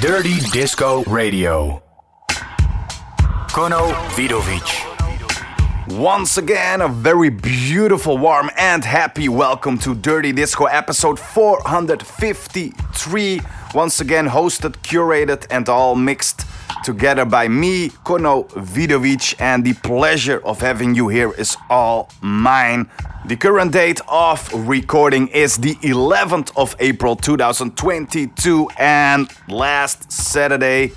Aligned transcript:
Dirty 0.00 0.40
Disco 0.50 1.04
Radio. 1.04 1.82
Kono 3.50 3.92
Vidovic. 4.16 4.64
Once 5.98 6.38
again, 6.38 6.80
a 6.80 6.88
very 6.88 7.28
beautiful, 7.28 8.16
warm, 8.16 8.50
and 8.56 8.82
happy 8.82 9.28
welcome 9.28 9.76
to 9.76 9.94
Dirty 9.94 10.32
Disco 10.32 10.64
episode 10.64 11.18
453. 11.18 13.42
Once 13.74 14.00
again, 14.00 14.28
hosted, 14.28 14.78
curated, 14.78 15.46
and 15.50 15.68
all 15.68 15.94
mixed 15.94 16.46
together 16.82 17.24
by 17.24 17.48
me, 17.48 17.90
Kono 18.04 18.48
Vidovic, 18.50 19.34
and 19.40 19.64
the 19.64 19.74
pleasure 19.74 20.40
of 20.44 20.60
having 20.60 20.94
you 20.94 21.08
here 21.08 21.32
is 21.32 21.56
all 21.68 22.10
mine. 22.20 22.90
The 23.26 23.36
current 23.36 23.72
date 23.72 24.00
of 24.08 24.50
recording 24.52 25.28
is 25.28 25.56
the 25.56 25.74
11th 25.76 26.52
of 26.56 26.74
April 26.80 27.16
2022, 27.16 28.68
and 28.78 29.30
last 29.48 30.10
Saturday 30.10 30.92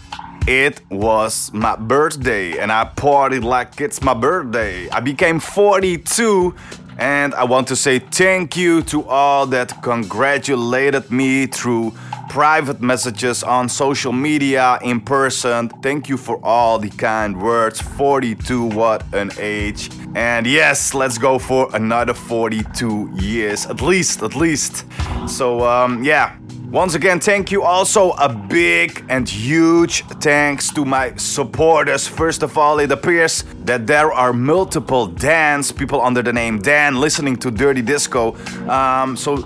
it 0.47 0.81
was 0.89 1.51
my 1.53 1.75
birthday, 1.75 2.57
and 2.57 2.71
I 2.71 2.85
partied 2.85 3.43
like 3.43 3.79
it's 3.79 4.01
my 4.01 4.13
birthday. 4.13 4.89
I 4.89 4.99
became 4.99 5.39
42, 5.39 6.55
and 6.97 7.33
I 7.33 7.43
want 7.45 7.67
to 7.69 7.75
say 7.75 7.99
thank 7.99 8.57
you 8.57 8.81
to 8.83 9.07
all 9.07 9.45
that 9.47 9.81
congratulated 9.81 11.11
me 11.11 11.47
through 11.47 11.93
private 12.29 12.81
messages 12.81 13.43
on 13.43 13.69
social 13.69 14.11
media, 14.13 14.79
in 14.81 14.99
person. 15.01 15.69
Thank 15.81 16.09
you 16.09 16.17
for 16.17 16.39
all 16.43 16.79
the 16.79 16.89
kind 16.89 17.41
words. 17.41 17.81
42, 17.81 18.65
what 18.65 19.03
an 19.13 19.31
age. 19.39 19.89
And 20.15 20.45
yes, 20.45 20.93
let's 20.93 21.17
go 21.17 21.39
for 21.39 21.69
another 21.73 22.13
42 22.13 23.11
years, 23.13 23.65
at 23.65 23.81
least, 23.81 24.21
at 24.23 24.35
least. 24.35 24.85
So, 25.27 25.65
um, 25.65 26.03
yeah, 26.03 26.37
once 26.73 26.95
again, 26.95 27.19
thank 27.19 27.51
you. 27.51 27.61
Also, 27.61 28.13
a 28.13 28.27
big 28.27 29.05
and 29.07 29.29
huge 29.29 30.03
thanks 30.19 30.71
to 30.71 30.83
my 30.83 31.15
supporters. 31.17 32.07
First 32.07 32.41
of 32.41 32.57
all, 32.57 32.79
it 32.79 32.91
appears 32.91 33.43
that 33.65 33.85
there 33.85 34.11
are 34.11 34.33
multiple 34.33 35.05
Dans, 35.05 35.71
people 35.71 36.01
under 36.01 36.23
the 36.23 36.33
name 36.33 36.59
Dan, 36.59 36.99
listening 36.99 37.35
to 37.37 37.51
Dirty 37.51 37.83
Disco. 37.83 38.35
Um, 38.67 39.15
so, 39.15 39.37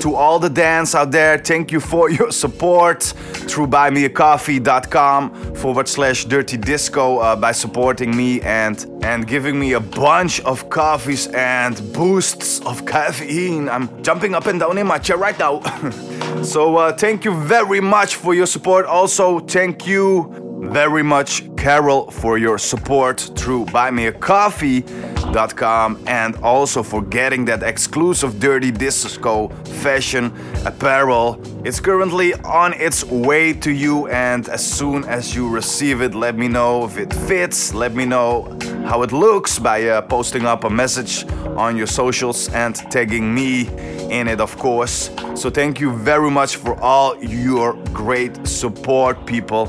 to 0.00 0.16
all 0.16 0.40
the 0.40 0.50
Dans 0.50 0.92
out 0.96 1.12
there, 1.12 1.38
thank 1.38 1.70
you 1.70 1.78
for 1.78 2.10
your 2.10 2.32
support 2.32 3.02
through 3.02 3.68
buymeacoffee.com 3.68 5.54
forward 5.54 5.86
slash 5.86 6.24
dirty 6.24 6.56
disco 6.56 7.18
uh, 7.18 7.36
by 7.36 7.52
supporting 7.52 8.16
me 8.16 8.40
and 8.40 8.86
and 9.02 9.26
giving 9.26 9.58
me 9.58 9.72
a 9.72 9.80
bunch 9.80 10.40
of 10.40 10.70
coffees 10.70 11.26
and 11.28 11.92
boosts 11.92 12.60
of 12.60 12.86
caffeine. 12.86 13.68
I'm 13.68 14.02
jumping 14.02 14.34
up 14.34 14.46
and 14.46 14.60
down 14.60 14.78
in 14.78 14.86
my 14.86 14.98
chair 14.98 15.16
right 15.16 15.38
now. 15.38 15.60
so 16.42 16.76
uh, 16.76 16.92
thank 16.92 17.24
you 17.24 17.34
very 17.34 17.80
much 17.80 18.16
for 18.16 18.34
your 18.34 18.46
support. 18.46 18.86
Also, 18.86 19.40
thank 19.40 19.86
you 19.86 20.41
very 20.62 21.02
much, 21.02 21.42
Carol, 21.56 22.08
for 22.10 22.38
your 22.38 22.56
support 22.56 23.20
through 23.36 23.66
buymeacoffee.com 23.66 26.04
and 26.06 26.36
also 26.36 26.84
for 26.84 27.02
getting 27.02 27.44
that 27.46 27.64
exclusive 27.64 28.38
Dirty 28.38 28.70
Disco 28.70 29.48
fashion 29.82 30.32
apparel. 30.64 31.40
It's 31.64 31.80
currently 31.80 32.32
on 32.44 32.74
its 32.74 33.02
way 33.04 33.52
to 33.54 33.72
you, 33.72 34.06
and 34.08 34.48
as 34.48 34.64
soon 34.64 35.02
as 35.04 35.34
you 35.34 35.48
receive 35.48 36.00
it, 36.00 36.14
let 36.14 36.38
me 36.38 36.46
know 36.46 36.84
if 36.84 36.96
it 36.96 37.12
fits. 37.12 37.74
Let 37.74 37.94
me 37.94 38.04
know 38.04 38.56
how 38.86 39.02
it 39.02 39.10
looks 39.10 39.58
by 39.58 39.88
uh, 39.88 40.02
posting 40.02 40.46
up 40.46 40.62
a 40.62 40.70
message 40.70 41.26
on 41.56 41.76
your 41.76 41.88
socials 41.88 42.48
and 42.50 42.76
tagging 42.76 43.34
me 43.34 43.66
in 44.10 44.28
it, 44.28 44.40
of 44.40 44.56
course. 44.58 45.10
So, 45.34 45.50
thank 45.50 45.80
you 45.80 45.92
very 45.92 46.30
much 46.30 46.54
for 46.56 46.80
all 46.80 47.16
your 47.20 47.74
great 47.92 48.46
support, 48.46 49.26
people. 49.26 49.68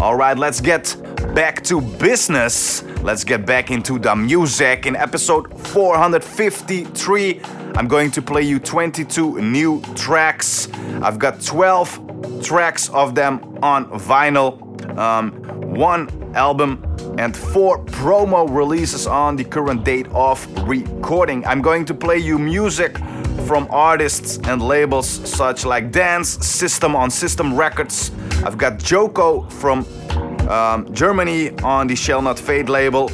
All 0.00 0.14
right, 0.14 0.36
let's 0.36 0.60
get 0.60 0.94
back 1.34 1.64
to 1.64 1.80
business. 1.80 2.82
Let's 3.00 3.24
get 3.24 3.46
back 3.46 3.70
into 3.70 3.98
the 3.98 4.14
music. 4.14 4.84
In 4.84 4.94
episode 4.94 5.58
453, 5.68 7.40
I'm 7.76 7.88
going 7.88 8.10
to 8.10 8.20
play 8.20 8.42
you 8.42 8.58
22 8.58 9.40
new 9.40 9.80
tracks. 9.94 10.68
I've 11.00 11.18
got 11.18 11.40
12 11.40 12.42
tracks 12.44 12.90
of 12.90 13.14
them 13.14 13.40
on 13.62 13.86
vinyl, 13.98 14.98
um, 14.98 15.32
one 15.74 16.10
album, 16.34 16.84
and 17.16 17.34
four 17.34 17.82
promo 17.86 18.46
releases 18.54 19.06
on 19.06 19.34
the 19.34 19.44
current 19.44 19.82
date 19.82 20.08
of 20.08 20.46
recording. 20.68 21.46
I'm 21.46 21.62
going 21.62 21.86
to 21.86 21.94
play 21.94 22.18
you 22.18 22.38
music 22.38 22.98
from 23.46 23.66
artists 23.70 24.38
and 24.44 24.62
labels 24.62 25.08
such 25.08 25.64
like 25.64 25.90
Dance 25.90 26.28
System 26.46 26.96
on 26.96 27.10
System 27.10 27.54
Records. 27.54 28.10
I've 28.44 28.58
got 28.58 28.78
Djoko 28.78 29.50
from 29.52 29.86
um, 30.48 30.92
Germany 30.92 31.50
on 31.60 31.86
the 31.86 31.96
Shall 31.96 32.22
Not 32.22 32.38
Fade 32.38 32.68
label 32.68 33.10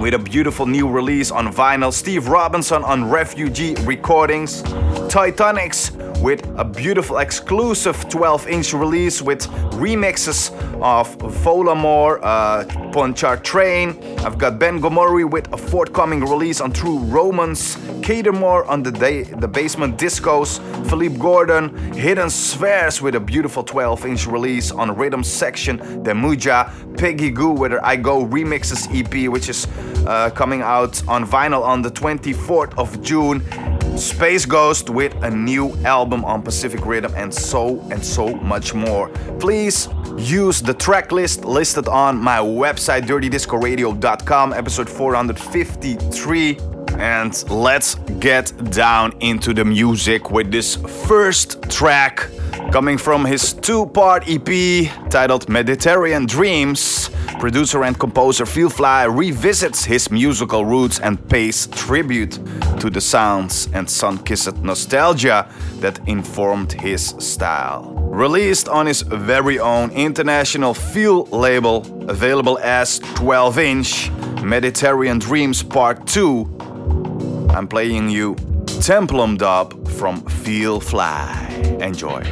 with 0.00 0.14
a 0.14 0.18
beautiful 0.18 0.66
new 0.66 0.88
release 0.88 1.30
on 1.30 1.52
vinyl. 1.52 1.92
Steve 1.92 2.28
Robinson 2.28 2.84
on 2.84 3.10
Refugee 3.10 3.74
Recordings. 3.82 4.62
Titanics 5.08 5.90
with 6.20 6.44
a 6.56 6.64
beautiful 6.64 7.18
exclusive 7.18 8.08
12 8.08 8.48
inch 8.48 8.72
release 8.72 9.22
with 9.22 9.46
remixes 9.78 10.52
of 10.82 11.16
Volamore, 11.18 12.18
uh, 12.22 12.64
Ponchar 12.90 13.42
Train. 13.42 13.90
I've 14.18 14.38
got 14.38 14.58
Ben 14.58 14.80
Gomori 14.80 15.28
with 15.28 15.52
a 15.52 15.56
forthcoming 15.56 16.20
release 16.20 16.60
on 16.60 16.72
True 16.72 16.98
Romance, 16.98 17.76
Katermurr 18.02 18.68
on 18.68 18.82
the, 18.82 18.90
day, 18.90 19.22
the 19.22 19.48
Basement 19.48 19.96
Discos, 19.96 20.58
Felipe 20.88 21.18
Gordon, 21.18 21.74
Hidden 21.92 22.30
Spheres 22.30 23.00
with 23.00 23.14
a 23.14 23.20
beautiful 23.20 23.62
12 23.62 24.06
inch 24.06 24.26
release 24.26 24.72
on 24.72 24.96
Rhythm 24.96 25.22
Section, 25.22 25.78
Demuja, 26.02 26.96
Peggy 26.98 27.30
Gou 27.30 27.52
with 27.52 27.72
her 27.72 27.84
I 27.84 27.96
Go 27.96 28.26
Remixes 28.26 28.88
EP, 28.92 29.30
which 29.30 29.48
is 29.48 29.68
uh, 30.06 30.30
coming 30.30 30.62
out 30.62 31.06
on 31.06 31.24
vinyl 31.24 31.62
on 31.62 31.82
the 31.82 31.90
24th 31.90 32.76
of 32.76 33.00
June. 33.02 33.42
Space 33.98 34.46
Ghost 34.46 34.90
with 34.90 35.12
a 35.24 35.30
new 35.30 35.74
album 35.84 36.07
on 36.12 36.42
Pacific 36.42 36.84
Rhythm 36.84 37.12
and 37.16 37.32
so 37.32 37.80
and 37.90 38.04
so 38.04 38.34
much 38.36 38.74
more. 38.74 39.08
Please 39.38 39.88
use 40.16 40.60
the 40.60 40.74
track 40.74 41.12
list 41.12 41.44
listed 41.44 41.88
on 41.88 42.16
my 42.16 42.38
website 42.38 43.02
dirtydiscoradio.com 43.02 44.52
episode 44.52 44.88
453 44.88 46.77
and 46.98 47.48
let's 47.50 47.94
get 48.20 48.52
down 48.70 49.14
into 49.20 49.52
the 49.52 49.64
music 49.64 50.30
with 50.30 50.50
this 50.50 50.76
first 51.06 51.62
track 51.70 52.28
coming 52.72 52.98
from 52.98 53.24
his 53.24 53.52
two-part 53.54 54.24
EP 54.28 54.90
titled 55.10 55.48
Mediterranean 55.48 56.26
Dreams. 56.26 57.10
Producer 57.38 57.84
and 57.84 57.98
composer 57.98 58.44
Feel 58.44 58.68
Fly 58.68 59.04
revisits 59.04 59.84
his 59.84 60.10
musical 60.10 60.64
roots 60.64 60.98
and 60.98 61.16
pays 61.28 61.66
tribute 61.68 62.38
to 62.80 62.90
the 62.90 63.00
sounds 63.00 63.68
and 63.72 63.88
sun-kissed 63.88 64.56
nostalgia 64.58 65.48
that 65.80 66.00
informed 66.08 66.72
his 66.72 67.14
style. 67.18 67.94
Released 68.10 68.68
on 68.68 68.86
his 68.86 69.02
very 69.02 69.58
own 69.58 69.90
international 69.92 70.74
Feel 70.74 71.24
label, 71.26 71.86
available 72.08 72.58
as 72.58 72.98
12 73.14 73.58
inch, 73.58 74.10
Mediterranean 74.42 75.18
Dreams 75.18 75.62
Part 75.62 76.06
2. 76.06 76.44
I'm 77.50 77.66
playing 77.68 78.10
you 78.10 78.34
Templum 78.80 79.38
Dub 79.38 79.88
from 79.88 80.20
Feel 80.22 80.80
Fly. 80.80 81.46
Enjoy. 81.80 82.22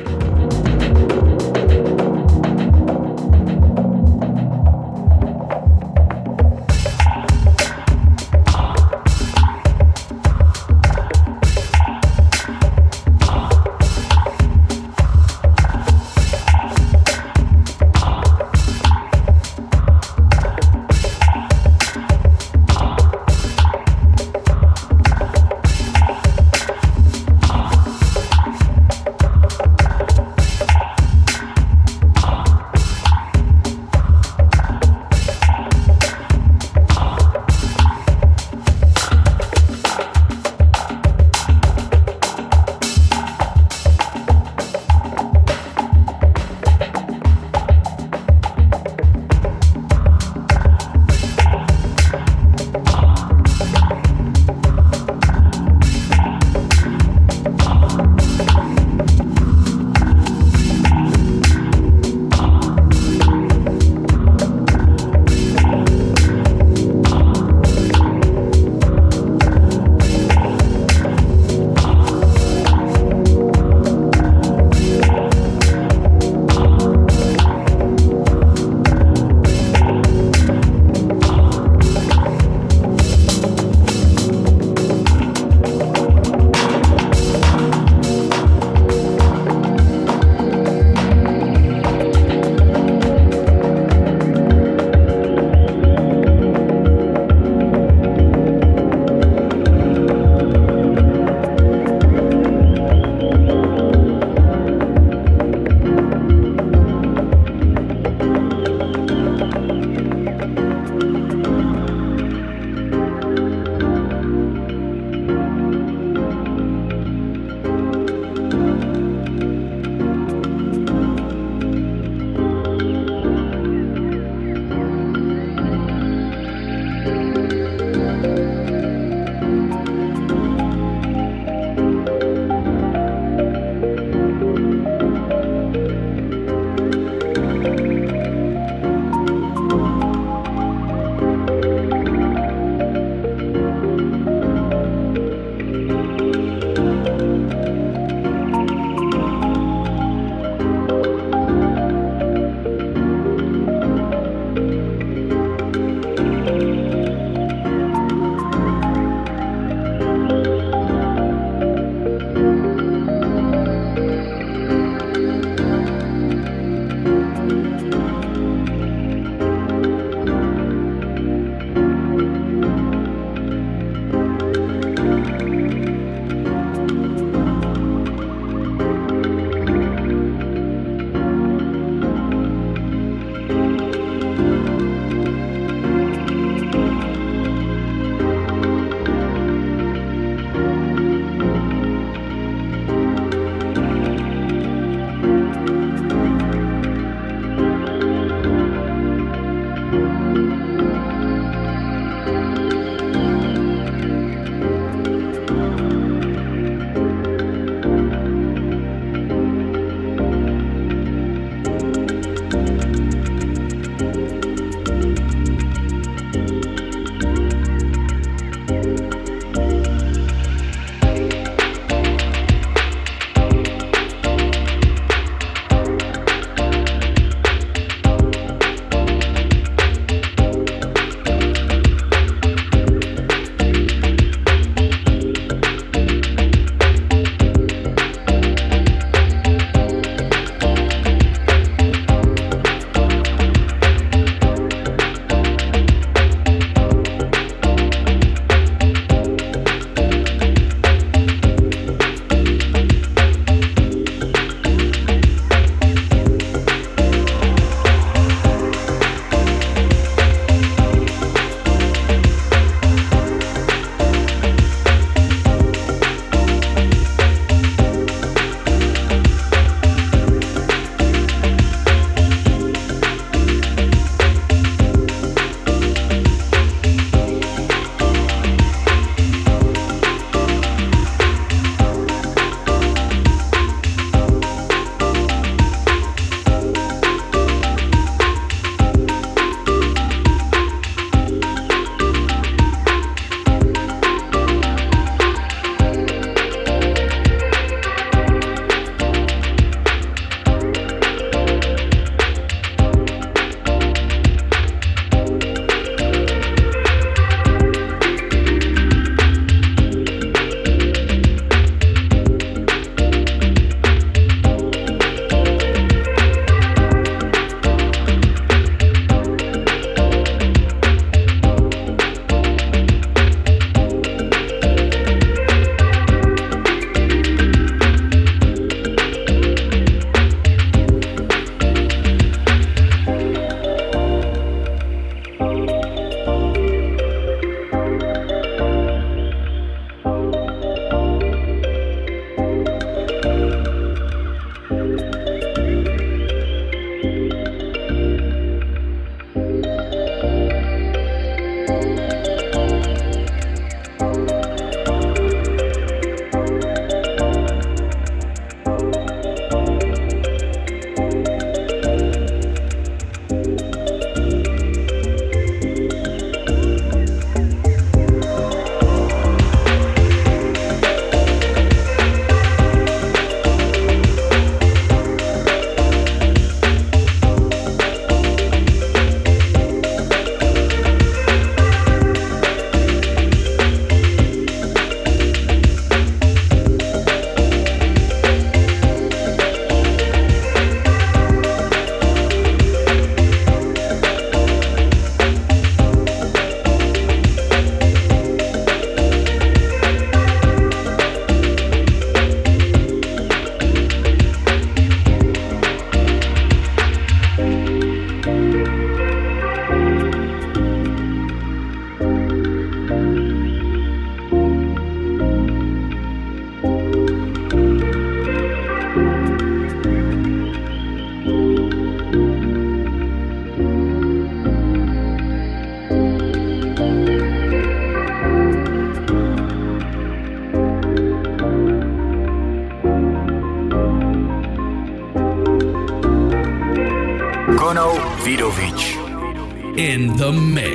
The 440.14 440.30
mix. 440.32 440.65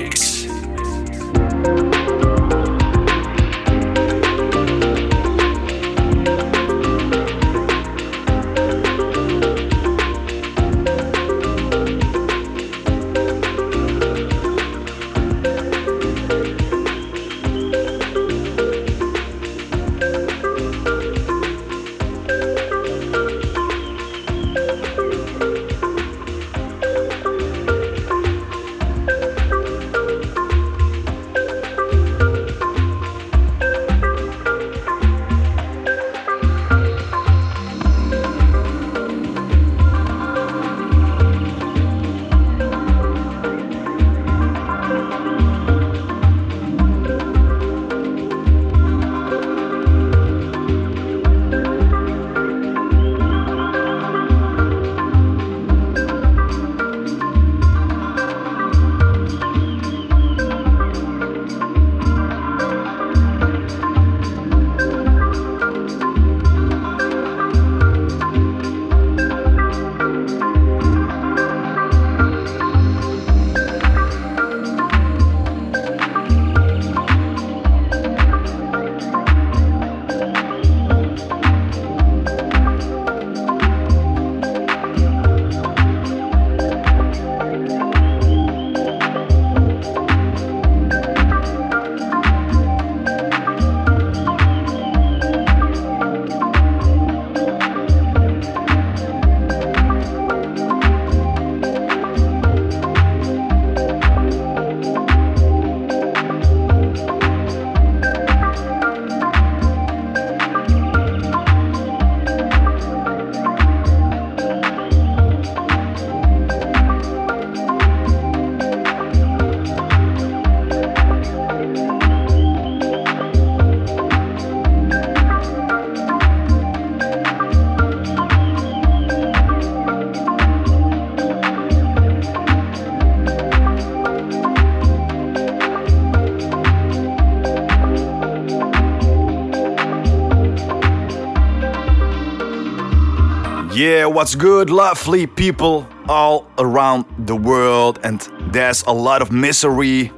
Yeah, 143.82 144.06
what's 144.06 144.36
good, 144.36 144.70
lovely 144.70 145.26
people 145.26 145.88
all 146.08 146.48
around 146.60 147.04
the 147.26 147.36
world, 147.36 148.00
and 148.04 148.22
there's 148.54 148.84
a 148.84 148.92
lot 148.92 149.24
of 149.24 149.32
misery 149.32 150.12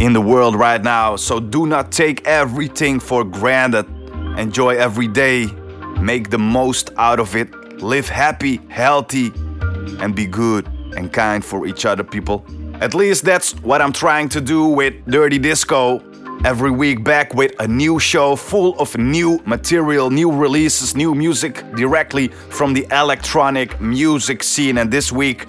in 0.00 0.14
the 0.14 0.22
world 0.22 0.54
right 0.54 0.82
now, 0.82 1.16
so 1.16 1.38
do 1.38 1.66
not 1.66 1.92
take 1.92 2.26
everything 2.26 2.98
for 2.98 3.24
granted. 3.24 3.86
Enjoy 4.38 4.70
every 4.70 5.06
day, 5.06 5.48
make 6.00 6.30
the 6.30 6.38
most 6.38 6.92
out 6.96 7.20
of 7.20 7.36
it, 7.36 7.52
live 7.82 8.08
happy, 8.08 8.58
healthy, 8.70 9.30
and 10.00 10.14
be 10.16 10.24
good 10.24 10.66
and 10.96 11.12
kind 11.12 11.44
for 11.44 11.66
each 11.66 11.84
other, 11.84 12.04
people. 12.04 12.42
At 12.80 12.94
least 12.94 13.26
that's 13.26 13.52
what 13.56 13.82
I'm 13.82 13.92
trying 13.92 14.30
to 14.30 14.40
do 14.40 14.64
with 14.68 14.94
Dirty 15.04 15.38
Disco 15.38 15.98
every 16.44 16.70
week 16.70 17.02
back 17.02 17.32
with 17.32 17.58
a 17.58 17.66
new 17.66 17.98
show 17.98 18.36
full 18.36 18.78
of 18.78 18.94
new 18.98 19.40
material, 19.46 20.10
new 20.10 20.30
releases, 20.30 20.94
new 20.94 21.14
music 21.14 21.64
directly 21.74 22.28
from 22.28 22.74
the 22.74 22.86
electronic 22.90 23.80
music 23.80 24.42
scene. 24.42 24.76
And 24.76 24.90
this 24.90 25.10
week 25.10 25.46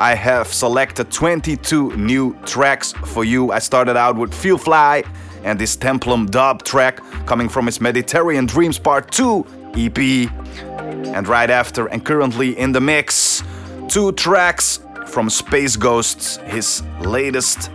I 0.00 0.14
have 0.14 0.46
selected 0.46 1.12
22 1.12 1.94
new 1.98 2.34
tracks 2.46 2.92
for 2.92 3.24
you. 3.24 3.52
I 3.52 3.58
started 3.58 3.98
out 3.98 4.16
with 4.16 4.32
Feel 4.32 4.56
Fly 4.56 5.04
and 5.44 5.58
this 5.58 5.76
Templum 5.76 6.30
dub 6.30 6.62
track 6.62 6.96
coming 7.26 7.50
from 7.50 7.66
his 7.66 7.78
Mediterranean 7.78 8.46
Dreams 8.46 8.78
Part 8.78 9.12
2 9.12 9.46
EP. 9.76 9.98
And 9.98 11.28
right 11.28 11.50
after, 11.50 11.88
and 11.88 12.02
currently 12.02 12.58
in 12.58 12.72
the 12.72 12.80
mix, 12.80 13.42
two 13.88 14.12
tracks 14.12 14.80
from 15.06 15.28
Space 15.28 15.76
Ghosts, 15.76 16.38
his 16.46 16.82
latest 17.00 17.70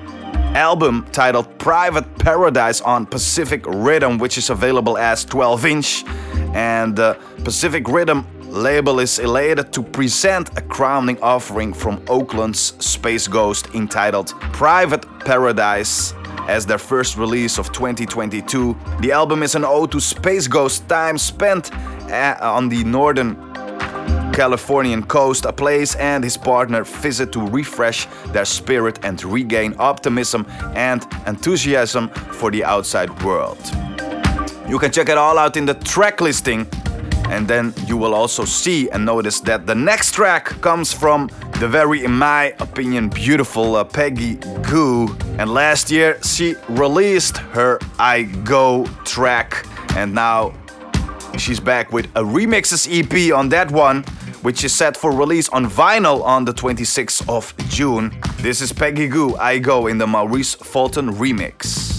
album 0.55 1.05
titled 1.11 1.57
Private 1.57 2.05
Paradise 2.23 2.79
on 2.79 3.05
Pacific 3.05 3.65
Rhythm, 3.67 4.17
which 4.17 4.37
is 4.37 4.49
available 4.49 4.97
as 4.97 5.25
12 5.25 5.65
inch. 5.65 6.05
And 6.53 6.97
uh, 6.97 7.15
Pacific 7.43 7.85
Rhythm 7.89 8.25
label 8.43 9.01
is 9.01 9.19
elated 9.19 9.73
to 9.73 9.83
present 9.83 10.57
a 10.57 10.61
crowning 10.61 11.21
offering 11.21 11.73
from 11.73 12.01
Oakland's 12.07 12.73
Space 12.79 13.27
Ghost 13.27 13.67
entitled 13.73 14.29
Private 14.53 15.05
Paradise 15.19 16.13
as 16.47 16.65
their 16.65 16.77
first 16.77 17.17
release 17.17 17.57
of 17.57 17.73
2022. 17.73 18.77
The 19.01 19.11
album 19.11 19.43
is 19.43 19.55
an 19.55 19.65
ode 19.65 19.91
to 19.91 19.99
Space 19.99 20.47
Ghost 20.47 20.87
time 20.87 21.17
spent 21.17 21.73
uh, 22.09 22.37
on 22.39 22.69
the 22.69 22.85
northern 22.85 23.35
Californian 24.33 25.03
coast, 25.03 25.45
a 25.45 25.53
place 25.53 25.95
and 25.95 26.23
his 26.23 26.37
partner 26.37 26.83
visit 26.83 27.31
to 27.31 27.39
refresh 27.39 28.07
their 28.33 28.45
spirit 28.45 28.99
and 29.05 29.23
regain 29.23 29.75
optimism 29.77 30.45
and 30.75 31.05
enthusiasm 31.27 32.09
for 32.09 32.49
the 32.49 32.63
outside 32.63 33.09
world. 33.23 33.59
You 34.67 34.79
can 34.79 34.91
check 34.91 35.09
it 35.09 35.17
all 35.17 35.37
out 35.37 35.55
in 35.55 35.65
the 35.65 35.75
track 35.75 36.19
listing, 36.19 36.65
and 37.29 37.47
then 37.47 37.73
you 37.85 37.95
will 37.95 38.15
also 38.15 38.43
see 38.43 38.89
and 38.89 39.05
notice 39.05 39.39
that 39.41 39.67
the 39.67 39.75
next 39.75 40.13
track 40.13 40.45
comes 40.61 40.91
from 40.91 41.29
the 41.59 41.67
very, 41.67 42.03
in 42.03 42.11
my 42.11 42.55
opinion, 42.59 43.09
beautiful 43.09 43.75
uh, 43.75 43.83
Peggy 43.83 44.35
Gou. 44.63 45.15
And 45.37 45.53
last 45.53 45.91
year 45.91 46.17
she 46.23 46.55
released 46.69 47.37
her 47.37 47.79
I 47.99 48.23
Go 48.43 48.85
track, 49.05 49.67
and 49.95 50.13
now 50.13 50.53
she's 51.37 51.59
back 51.59 51.91
with 51.91 52.05
a 52.15 52.23
remixes 52.23 52.87
EP 52.89 53.33
on 53.33 53.49
that 53.49 53.69
one 53.71 54.03
which 54.43 54.63
is 54.63 54.73
set 54.73 54.95
for 54.95 55.11
release 55.11 55.49
on 55.49 55.65
vinyl 55.65 56.21
on 56.23 56.45
the 56.45 56.53
26th 56.53 57.27
of 57.29 57.55
June. 57.69 58.15
This 58.37 58.61
is 58.61 58.71
Peggy 58.71 59.07
Gou, 59.07 59.35
I 59.37 59.57
Go 59.57 59.87
in 59.87 59.97
the 59.97 60.05
Maurice 60.05 60.53
Fulton 60.53 61.09
remix. 61.13 61.93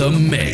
The 0.00 0.10
mix. 0.10 0.49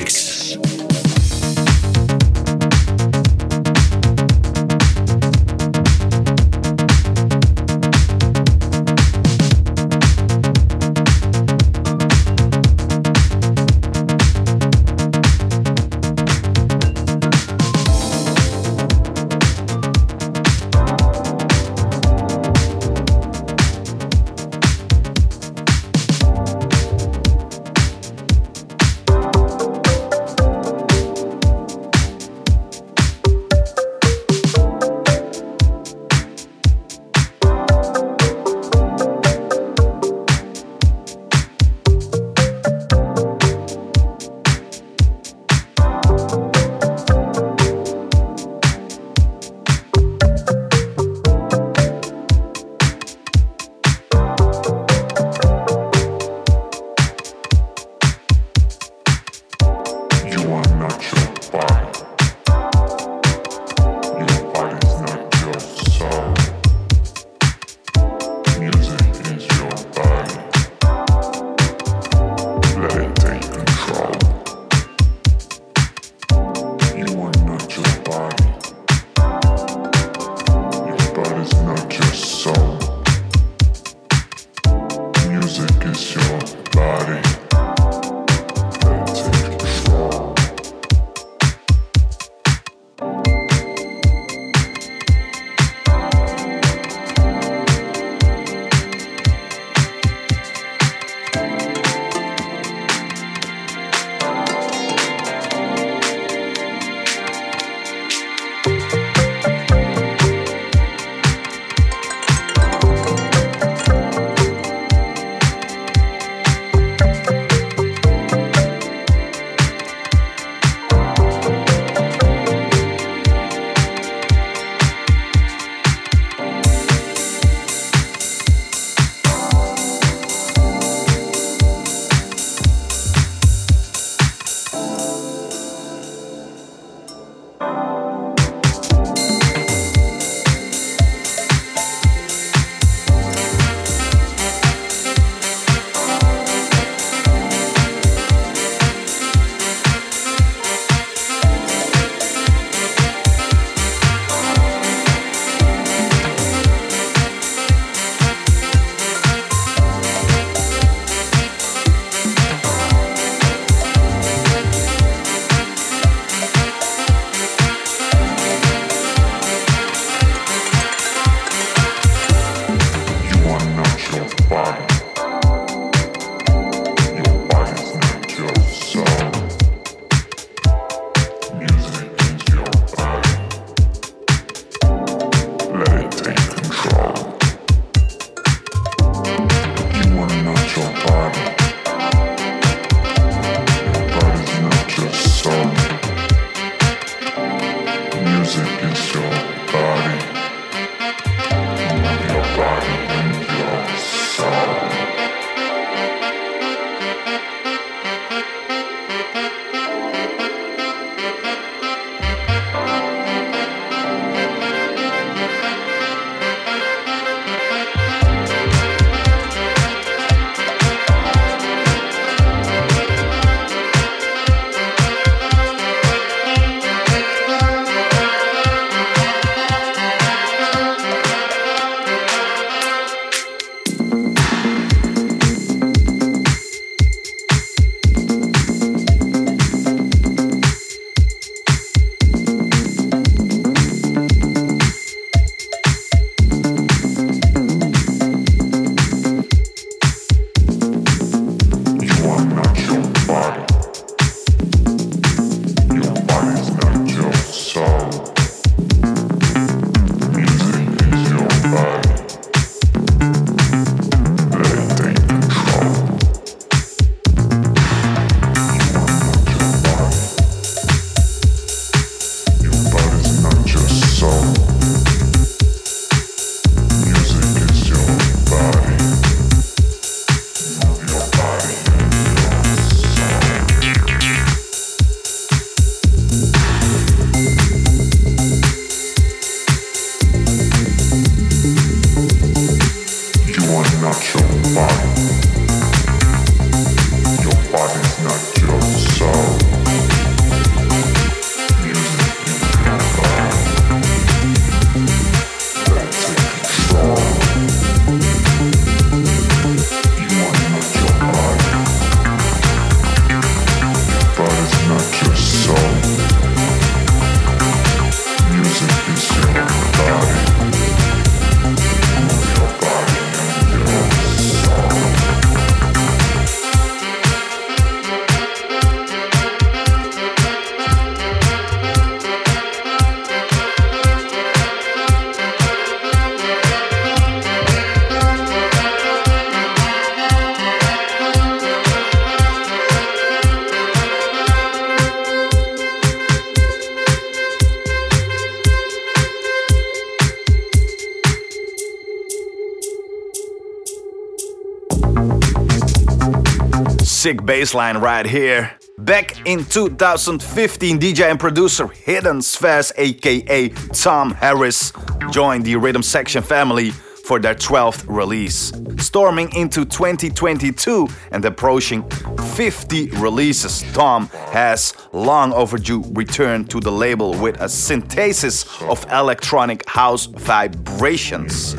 Sick 357.27 357.45
right 357.45 358.25
here. 358.25 358.71
Back 358.99 359.49
in 359.49 359.65
2015, 359.65 361.01
DJ 361.01 361.29
and 361.29 361.41
producer 361.41 361.89
Hidden 361.89 362.41
Spheres, 362.41 362.93
aka 362.97 363.69
Tom 363.93 364.31
Harris, 364.31 364.93
joined 365.33 365.65
the 365.65 365.75
Rhythm 365.75 366.05
Section 366.05 366.45
family 366.45 366.93
for 366.93 367.41
their 367.41 367.57
12th 367.57 368.05
release. 368.07 368.73
Storming 368.99 369.53
into 369.57 369.85
2022 369.85 371.09
and 371.33 371.45
approaching 371.45 372.09
50 372.55 373.11
releases, 373.17 373.83
Tom 373.93 374.29
has 374.53 374.95
long 375.13 375.53
overdue 375.53 376.05
returned 376.13 376.71
to 376.71 376.79
the 376.79 376.93
label 376.93 377.37
with 377.41 377.61
a 377.61 377.69
synthesis 377.69 378.65
of 378.83 379.05
electronic 379.11 379.85
house 379.89 380.27
vibrations. 380.27 381.75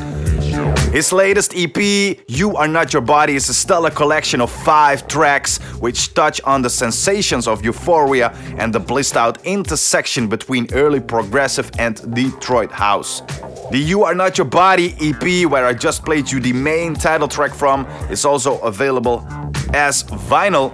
His 0.92 1.12
latest 1.12 1.52
EP, 1.54 1.76
You 2.28 2.56
Are 2.56 2.66
Not 2.66 2.92
Your 2.92 3.02
Body, 3.02 3.36
is 3.36 3.48
a 3.48 3.54
stellar 3.54 3.90
collection 3.90 4.40
of 4.40 4.50
five 4.50 5.06
tracks 5.06 5.58
which 5.80 6.14
touch 6.14 6.40
on 6.44 6.62
the 6.62 6.70
sensations 6.70 7.46
of 7.46 7.64
euphoria 7.64 8.30
and 8.56 8.72
the 8.72 8.80
blissed 8.80 9.16
out 9.16 9.44
intersection 9.44 10.28
between 10.28 10.66
early 10.72 11.00
progressive 11.00 11.70
and 11.78 12.14
Detroit 12.14 12.72
house. 12.72 13.20
The 13.70 13.78
You 13.78 14.04
Are 14.04 14.14
Not 14.14 14.38
Your 14.38 14.46
Body 14.46 14.96
EP, 15.00 15.50
where 15.50 15.66
I 15.66 15.74
just 15.74 16.04
played 16.04 16.30
you 16.30 16.40
the 16.40 16.54
main 16.54 16.94
title 16.94 17.28
track 17.28 17.52
from, 17.52 17.84
is 18.10 18.24
also 18.24 18.58
available 18.60 19.26
as 19.74 20.04
vinyl. 20.04 20.72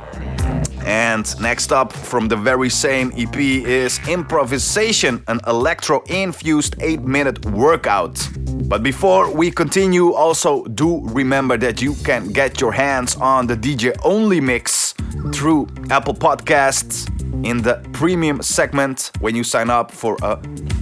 And 0.85 1.41
next 1.41 1.73
up 1.73 1.93
from 1.93 2.29
the 2.29 2.37
very 2.37 2.69
same 2.69 3.11
EP 3.17 3.37
is 3.37 3.99
Improvisation, 4.07 5.25
an 5.29 5.41
electro 5.47 6.03
infused 6.09 6.77
8 6.81 7.01
minute 7.03 7.45
workout. 7.47 8.29
But 8.69 8.83
before 8.83 9.31
we 9.31 9.51
continue, 9.51 10.13
also 10.13 10.65
do 10.65 11.01
remember 11.05 11.57
that 11.59 11.81
you 11.81 11.95
can 12.05 12.29
get 12.29 12.61
your 12.61 12.73
hands 12.73 13.17
on 13.17 13.47
the 13.47 13.57
DJ 13.57 13.97
only 14.05 14.41
mix 14.41 14.95
through 15.33 15.69
Apple 15.91 16.15
Podcasts 16.15 17.09
in 17.45 17.63
the 17.63 17.77
premium 17.93 18.43
segment 18.43 19.11
when 19.21 19.35
you 19.35 19.45
sign 19.45 19.71
up 19.71 19.91
for 19.91 20.17
a 20.23 20.37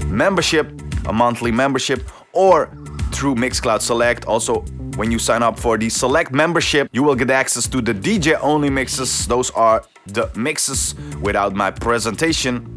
membership, 0.06 0.72
a 1.06 1.12
monthly 1.12 1.50
membership, 1.50 2.08
or 2.32 2.66
through 3.12 3.34
Mixcloud 3.34 3.80
Select. 3.80 4.24
Also, 4.26 4.60
when 4.96 5.10
you 5.10 5.18
sign 5.18 5.42
up 5.42 5.58
for 5.58 5.78
the 5.78 5.88
Select 5.88 6.32
membership, 6.32 6.88
you 6.92 7.02
will 7.02 7.14
get 7.14 7.30
access 7.30 7.66
to 7.68 7.80
the 7.80 7.94
DJ 7.94 8.38
only 8.40 8.70
mixes. 8.70 9.26
Those 9.26 9.50
are 9.52 9.84
the 10.06 10.30
mixes 10.34 10.94
without 11.20 11.54
my 11.54 11.70
presentation 11.70 12.76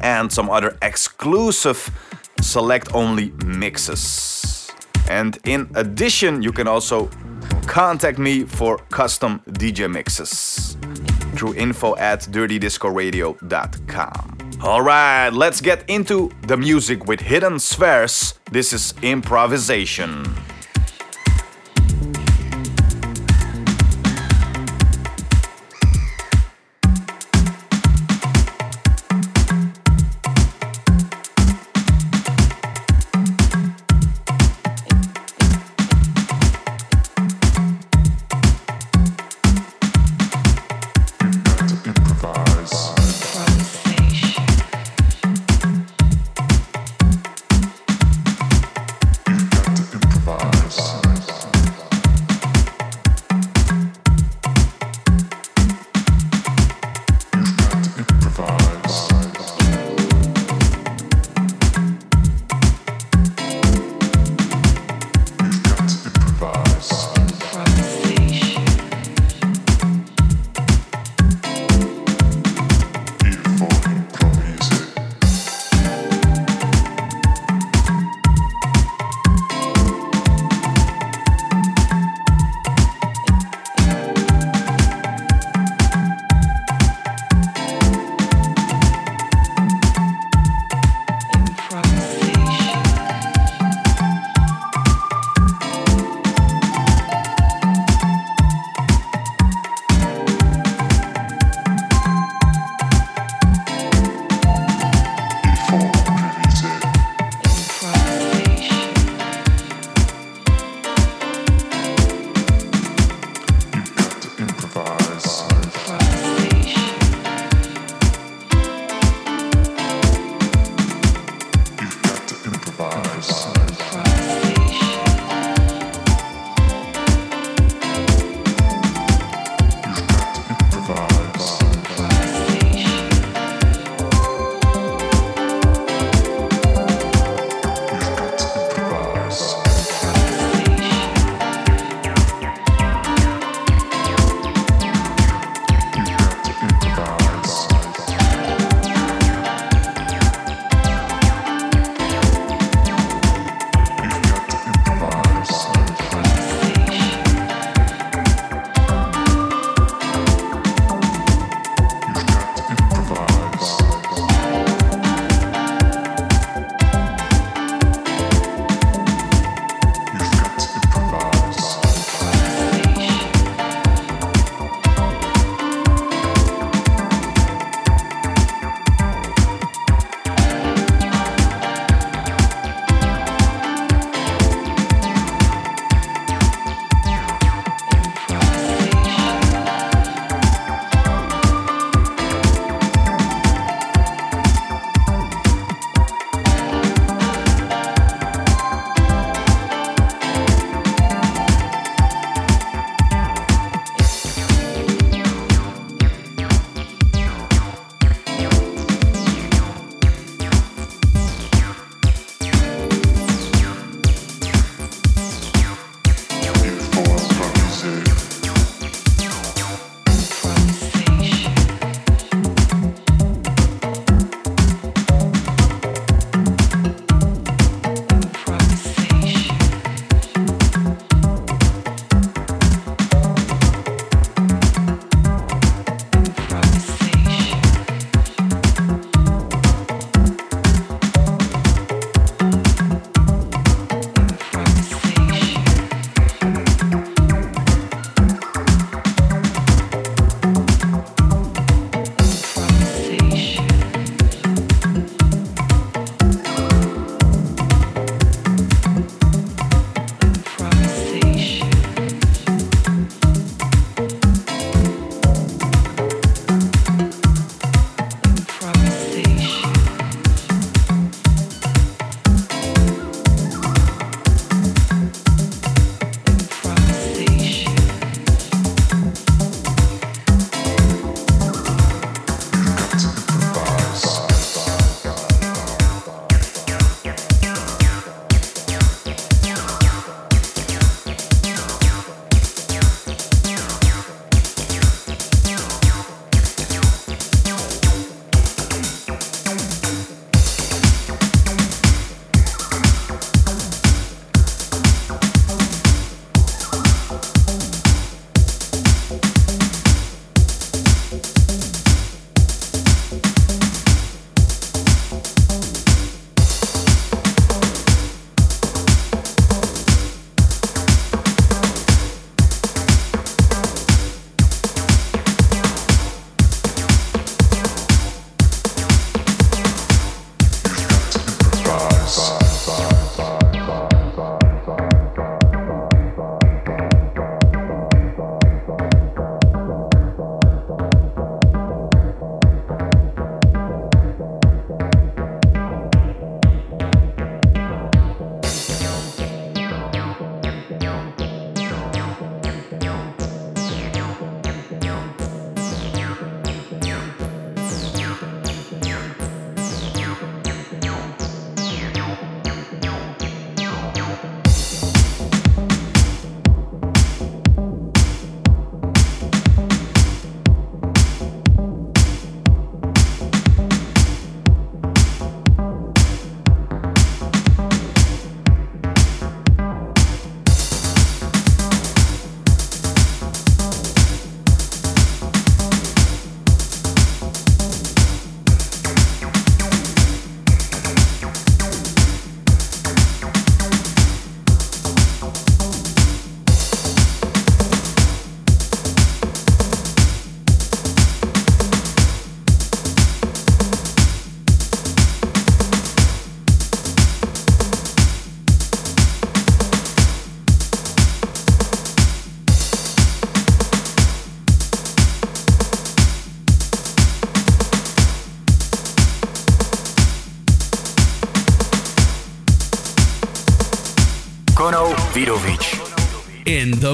and 0.00 0.32
some 0.32 0.50
other 0.50 0.76
exclusive 0.82 1.90
select 2.40 2.92
only 2.94 3.32
mixes. 3.44 4.70
And 5.08 5.38
in 5.44 5.70
addition, 5.74 6.42
you 6.42 6.52
can 6.52 6.68
also 6.68 7.10
contact 7.66 8.18
me 8.18 8.44
for 8.44 8.78
custom 8.90 9.40
DJ 9.48 9.90
mixes 9.90 10.76
through 11.34 11.54
info 11.54 11.96
at 11.96 12.20
dirtydiscoradio.com. 12.22 14.38
Alright, 14.62 15.32
let's 15.32 15.60
get 15.60 15.84
into 15.88 16.30
the 16.46 16.56
music 16.56 17.06
with 17.06 17.20
Hidden 17.20 17.58
Spheres. 17.58 18.34
This 18.50 18.72
is 18.72 18.94
improvisation. 19.02 20.24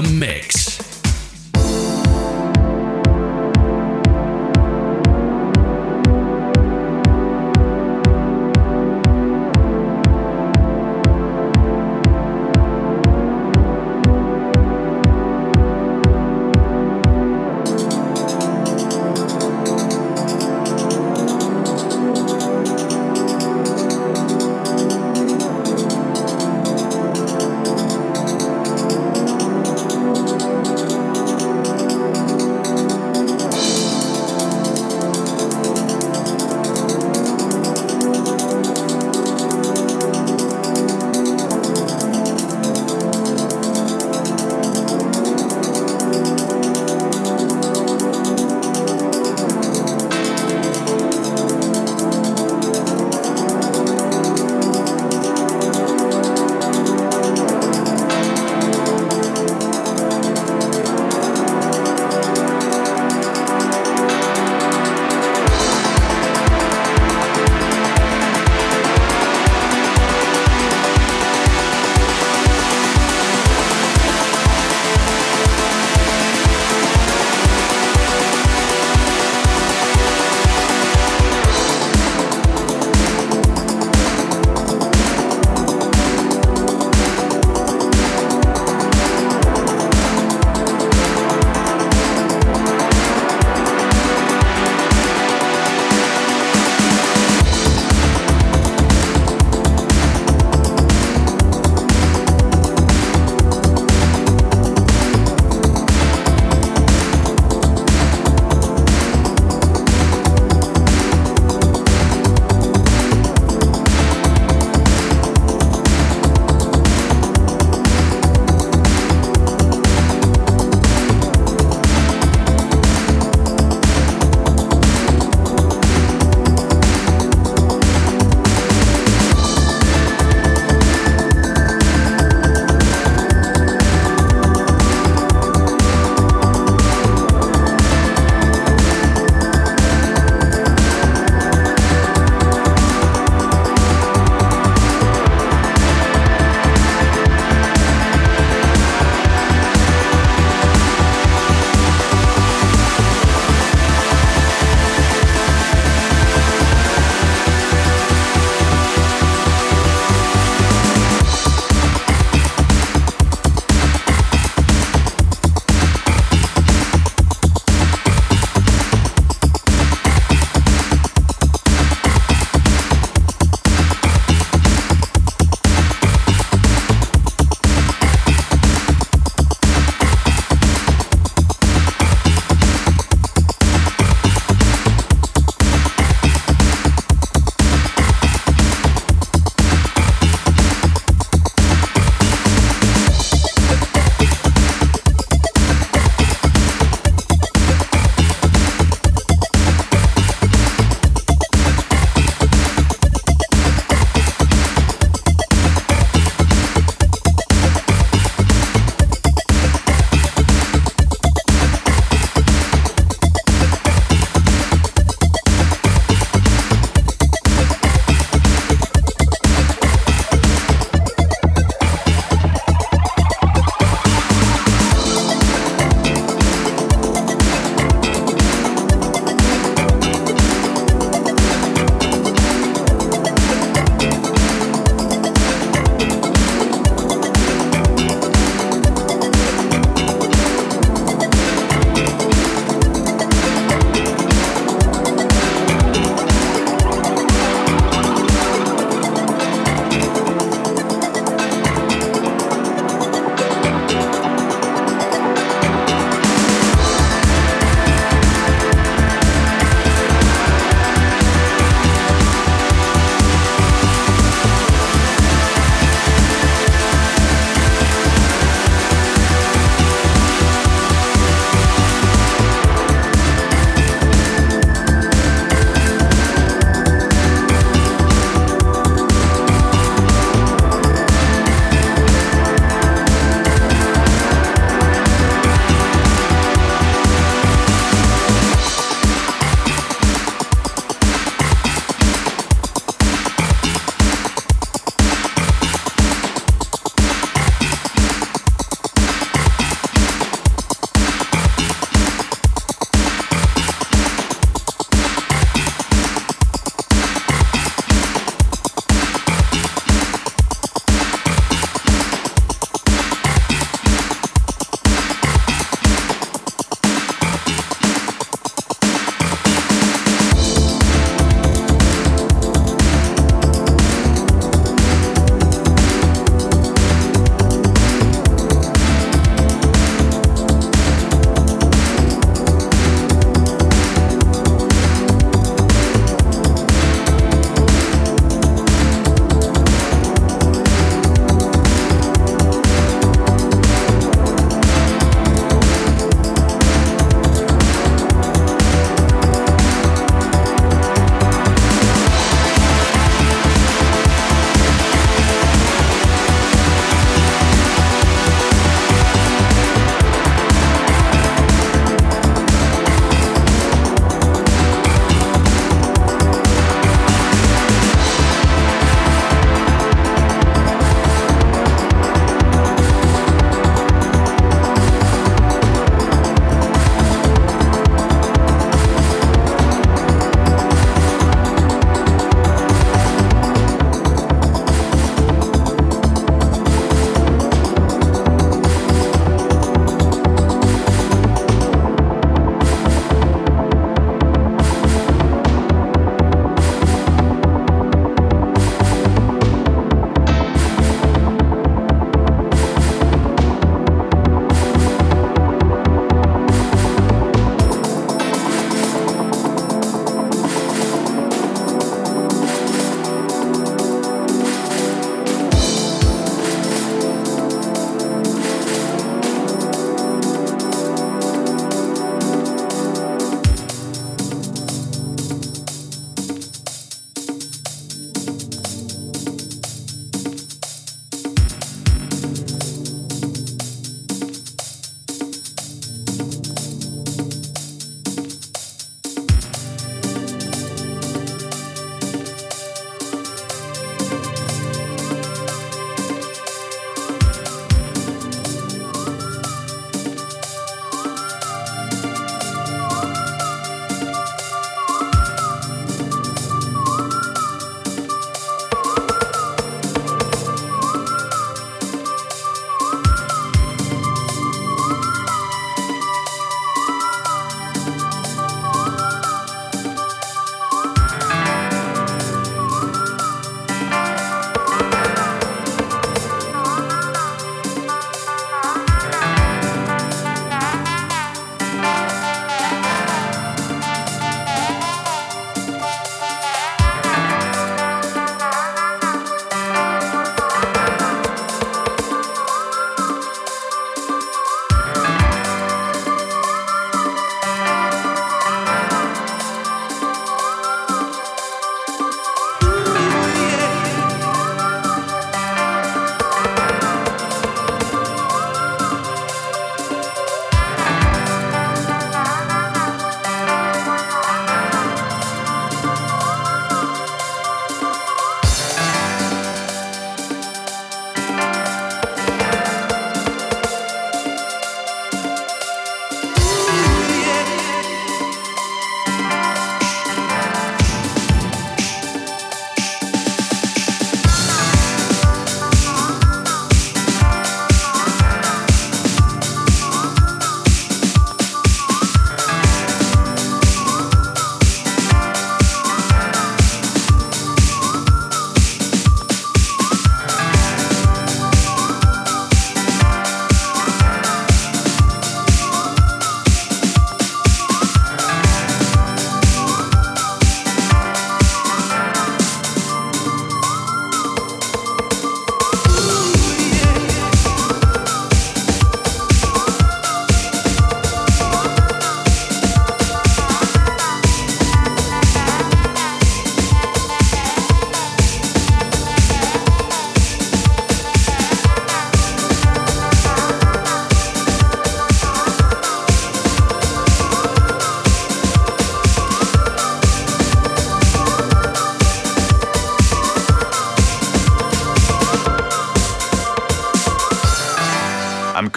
The 0.01 0.13
mix. 0.13 0.48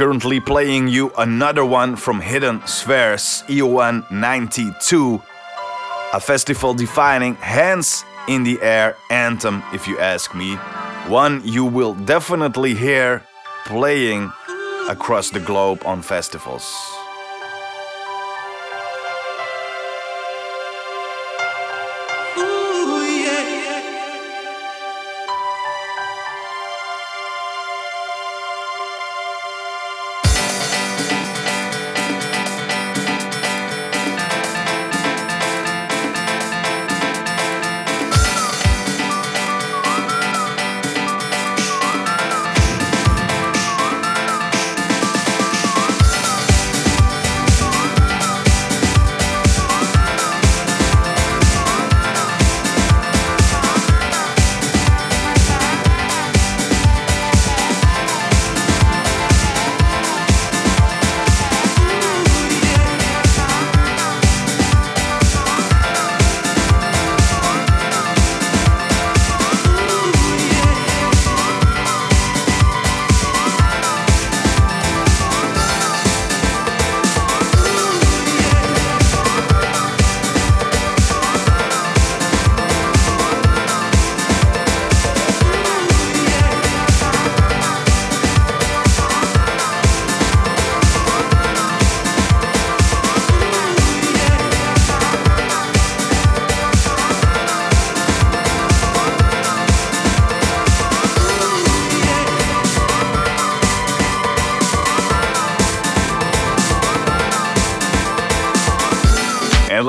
Currently 0.03 0.41
playing 0.41 0.89
you 0.89 1.13
another 1.17 1.65
one 1.65 1.95
from 1.95 2.21
Hidden 2.21 2.67
Spheres 2.67 3.45
EON 3.49 4.05
92, 4.11 5.23
a 6.13 6.19
festival 6.19 6.75
defining 6.75 7.37
hands 7.37 8.05
in 8.27 8.43
the 8.43 8.61
air 8.63 8.97
anthem, 9.11 9.63
if 9.73 9.87
you 9.87 9.97
ask 10.01 10.35
me. 10.35 10.57
One 11.07 11.41
you 11.45 11.65
will 11.65 11.95
definitely 11.95 12.75
hear 12.75 13.23
playing 13.65 14.33
across 14.89 15.31
the 15.31 15.39
globe 15.39 15.81
on 15.85 16.03
festivals. 16.03 16.92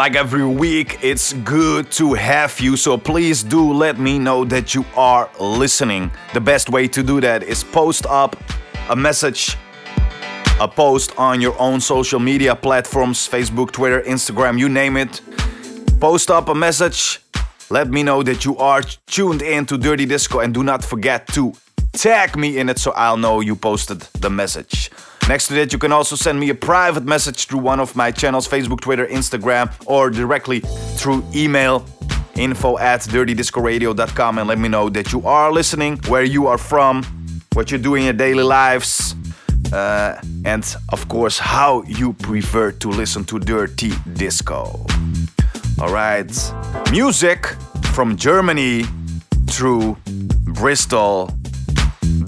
Like 0.04 0.18
every 0.18 0.46
week, 0.46 1.00
it's 1.02 1.32
good 1.32 1.90
to 1.90 2.14
have 2.14 2.60
you. 2.60 2.76
So 2.76 2.98
please 2.98 3.42
do 3.42 3.72
let 3.72 3.98
me 3.98 4.20
know 4.20 4.44
that 4.44 4.76
you 4.76 4.84
are 4.98 5.30
listening. 5.40 6.12
The 6.34 6.42
best 6.42 6.70
way 6.70 6.90
to 6.90 7.02
do 7.02 7.22
that 7.22 7.42
is 7.42 7.64
post 7.64 8.06
up 8.08 8.36
a 8.90 8.98
message, 8.98 9.56
a 10.60 10.68
post 10.68 11.18
on 11.18 11.40
your 11.40 11.58
own 11.58 11.80
social 11.80 12.20
media 12.20 12.54
platforms 12.54 13.30
Facebook, 13.30 13.72
Twitter, 13.72 14.02
Instagram, 14.02 14.60
you 14.60 14.68
name 14.68 14.98
it. 14.98 15.22
Post 16.02 16.30
up 16.30 16.50
a 16.50 16.56
message. 16.56 17.22
Let 17.70 17.88
me 17.88 18.04
know 18.04 18.24
that 18.24 18.44
you 18.44 18.58
are 18.58 18.82
tuned 19.08 19.42
in 19.42 19.66
to 19.68 19.78
Dirty 19.78 20.06
Disco 20.06 20.40
and 20.40 20.54
do 20.54 20.66
not 20.66 20.84
forget 20.84 21.28
to 21.28 21.54
tag 21.94 22.36
me 22.36 22.58
in 22.58 22.68
it 22.68 22.78
so 22.78 22.92
I'll 22.92 23.16
know 23.16 23.40
you 23.40 23.56
posted 23.56 24.02
the 24.20 24.30
message. 24.30 24.92
Next 25.30 25.48
to 25.48 25.54
that, 25.54 25.72
you 25.72 25.80
can 25.80 25.94
also 25.94 26.16
send 26.16 26.40
me 26.40 26.50
a 26.50 26.56
private 26.56 27.06
message 27.06 27.46
through 27.46 27.60
one 27.60 27.80
of 27.80 27.96
my 27.96 28.12
channels 28.12 28.48
Facebook, 28.48 28.82
Twitter, 28.82 29.08
Instagram, 29.08 29.72
or 29.86 30.10
directly 30.10 30.60
through 30.98 31.24
email 31.34 31.86
info 32.36 32.78
at 32.78 33.02
dirtydiscoradio.com 33.02 34.38
and 34.38 34.48
let 34.50 34.60
me 34.60 34.68
know 34.68 34.90
that 34.90 35.14
you 35.14 35.26
are 35.26 35.52
listening, 35.52 35.98
where 36.08 36.24
you 36.24 36.48
are 36.48 36.58
from, 36.58 37.04
what 37.54 37.72
you 37.72 37.78
do 37.78 37.96
in 37.96 38.04
your 38.04 38.14
daily 38.14 38.44
lives, 38.44 39.16
uh, 39.72 40.20
and 40.46 40.76
of 40.90 41.08
course, 41.08 41.40
how 41.40 41.84
you 41.84 42.14
prefer 42.14 42.72
to 42.72 42.90
listen 42.90 43.24
to 43.26 43.40
Dirty 43.40 43.92
Disco. 44.14 44.86
Alright, 45.80 46.54
music 46.92 47.46
from 47.94 48.18
Germany 48.18 48.84
through 49.48 49.98
Bristol 50.46 51.30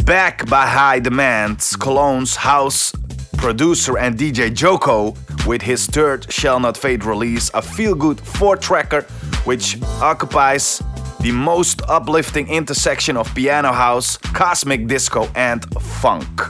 back 0.06 0.48
by 0.48 0.68
High 0.68 1.00
Demands, 1.00 1.76
Cologne's 1.76 2.36
house 2.36 2.92
producer 3.38 3.98
and 3.98 4.18
DJ 4.18 4.52
Djoko 4.52 5.18
with 5.48 5.64
his 5.64 5.88
third 5.88 6.32
Shall 6.32 6.60
Not 6.60 6.78
Fade 6.78 7.04
release, 7.04 7.50
a 7.56 7.62
feel 7.62 7.96
good 7.96 8.20
four 8.20 8.56
tracker 8.56 9.02
which 9.46 9.82
occupies 10.02 10.82
the 11.22 11.32
most 11.32 11.82
uplifting 11.90 12.48
intersection 12.50 13.18
of 13.18 13.34
piano 13.34 13.72
house, 13.72 14.18
cosmic 14.18 14.86
disco, 14.86 15.28
and 15.36 15.66
funk. 15.82 16.42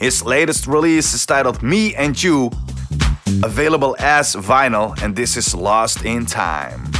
His 0.00 0.24
latest 0.24 0.66
release 0.66 1.14
is 1.14 1.24
titled 1.24 1.62
Me 1.62 1.94
and 1.94 2.20
You, 2.20 2.50
available 3.44 3.94
as 4.00 4.34
vinyl, 4.34 5.00
and 5.00 5.14
this 5.14 5.36
is 5.36 5.54
Lost 5.54 6.04
in 6.04 6.26
Time. 6.26 6.90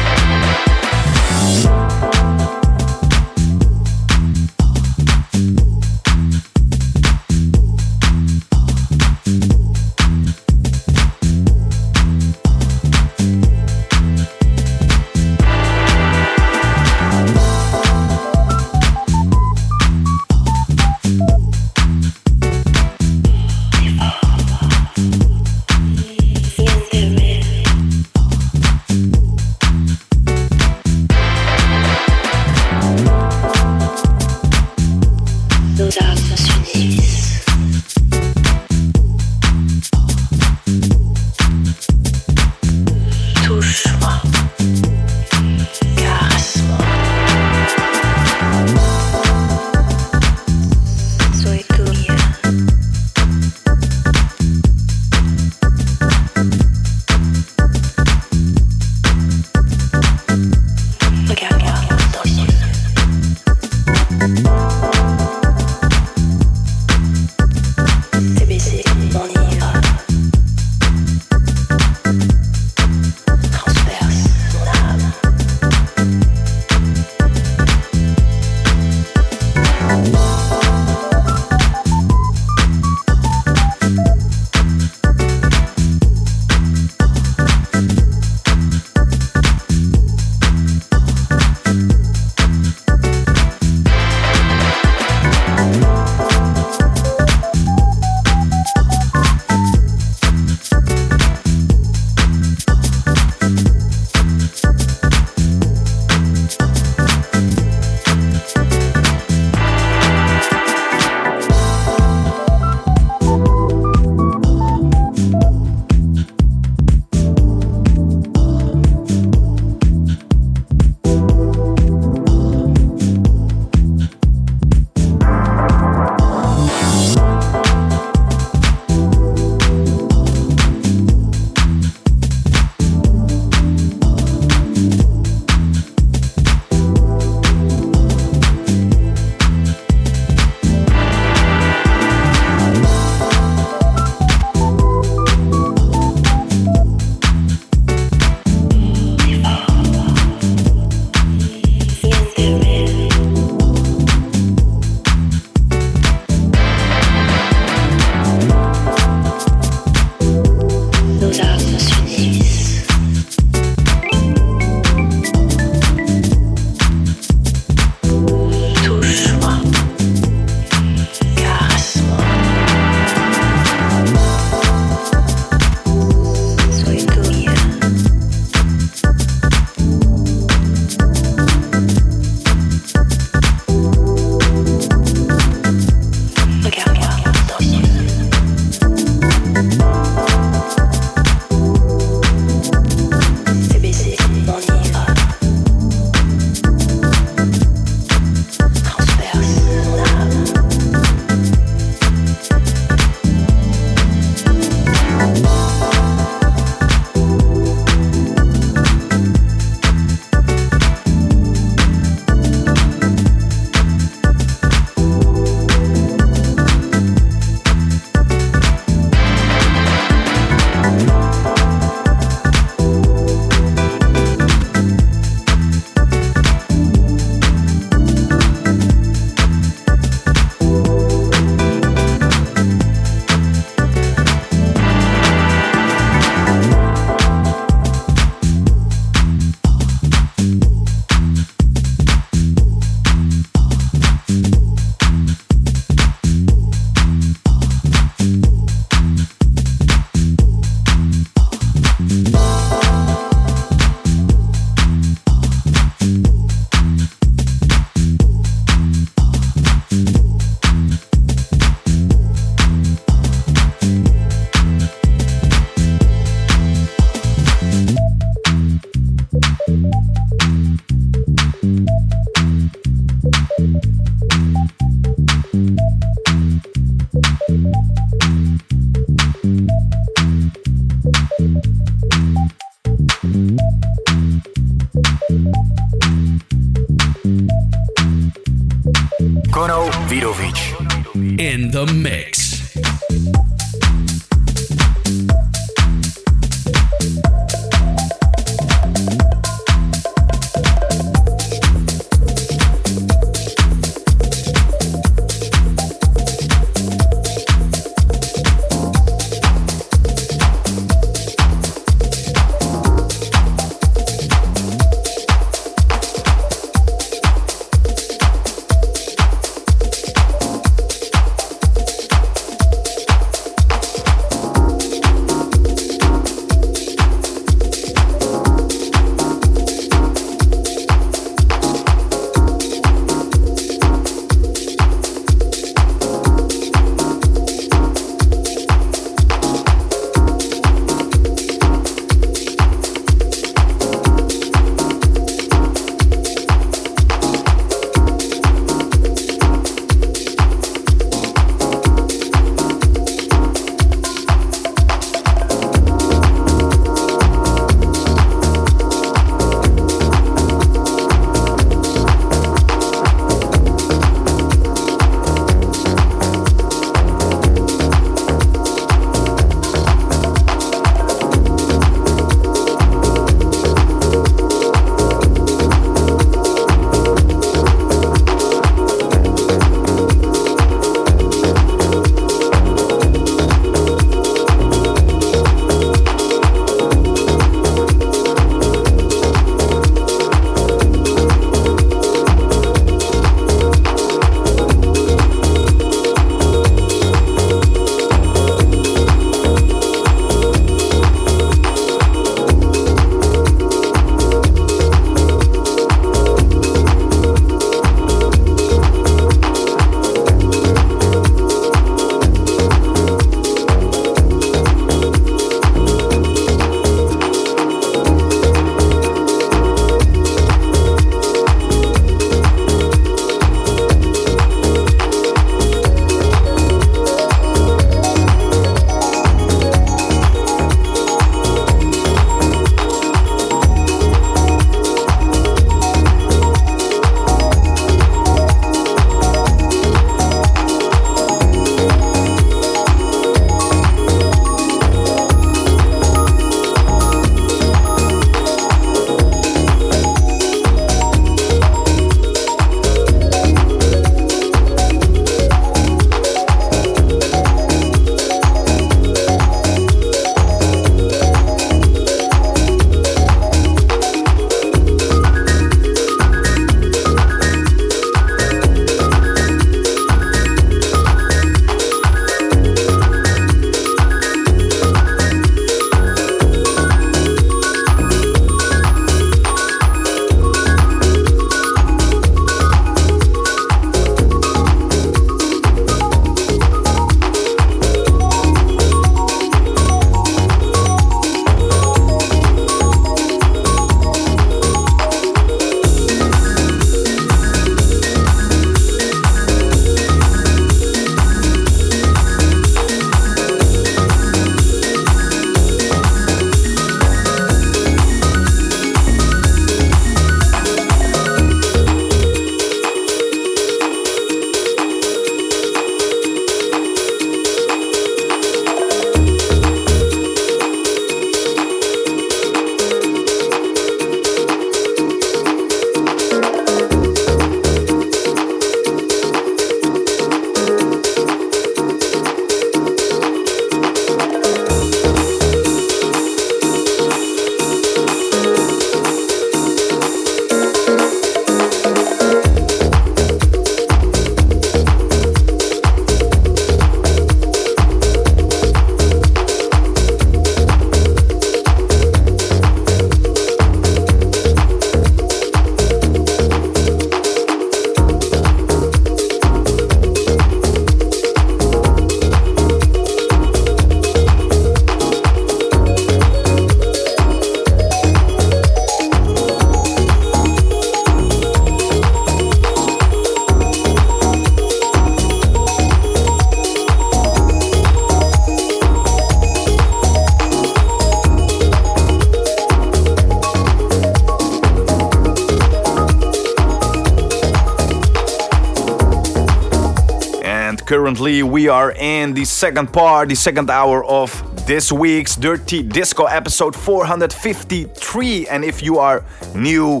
In 592.22 592.32
the 592.32 592.44
second 592.44 592.92
part, 592.92 593.28
the 593.28 593.34
second 593.34 593.68
hour 593.68 594.04
of 594.04 594.30
this 594.64 594.92
week's 594.92 595.34
Dirty 595.34 595.82
Disco 595.82 596.26
episode 596.26 596.76
453. 596.76 598.46
And 598.46 598.64
if 598.64 598.80
you 598.80 598.98
are 599.00 599.24
new 599.56 600.00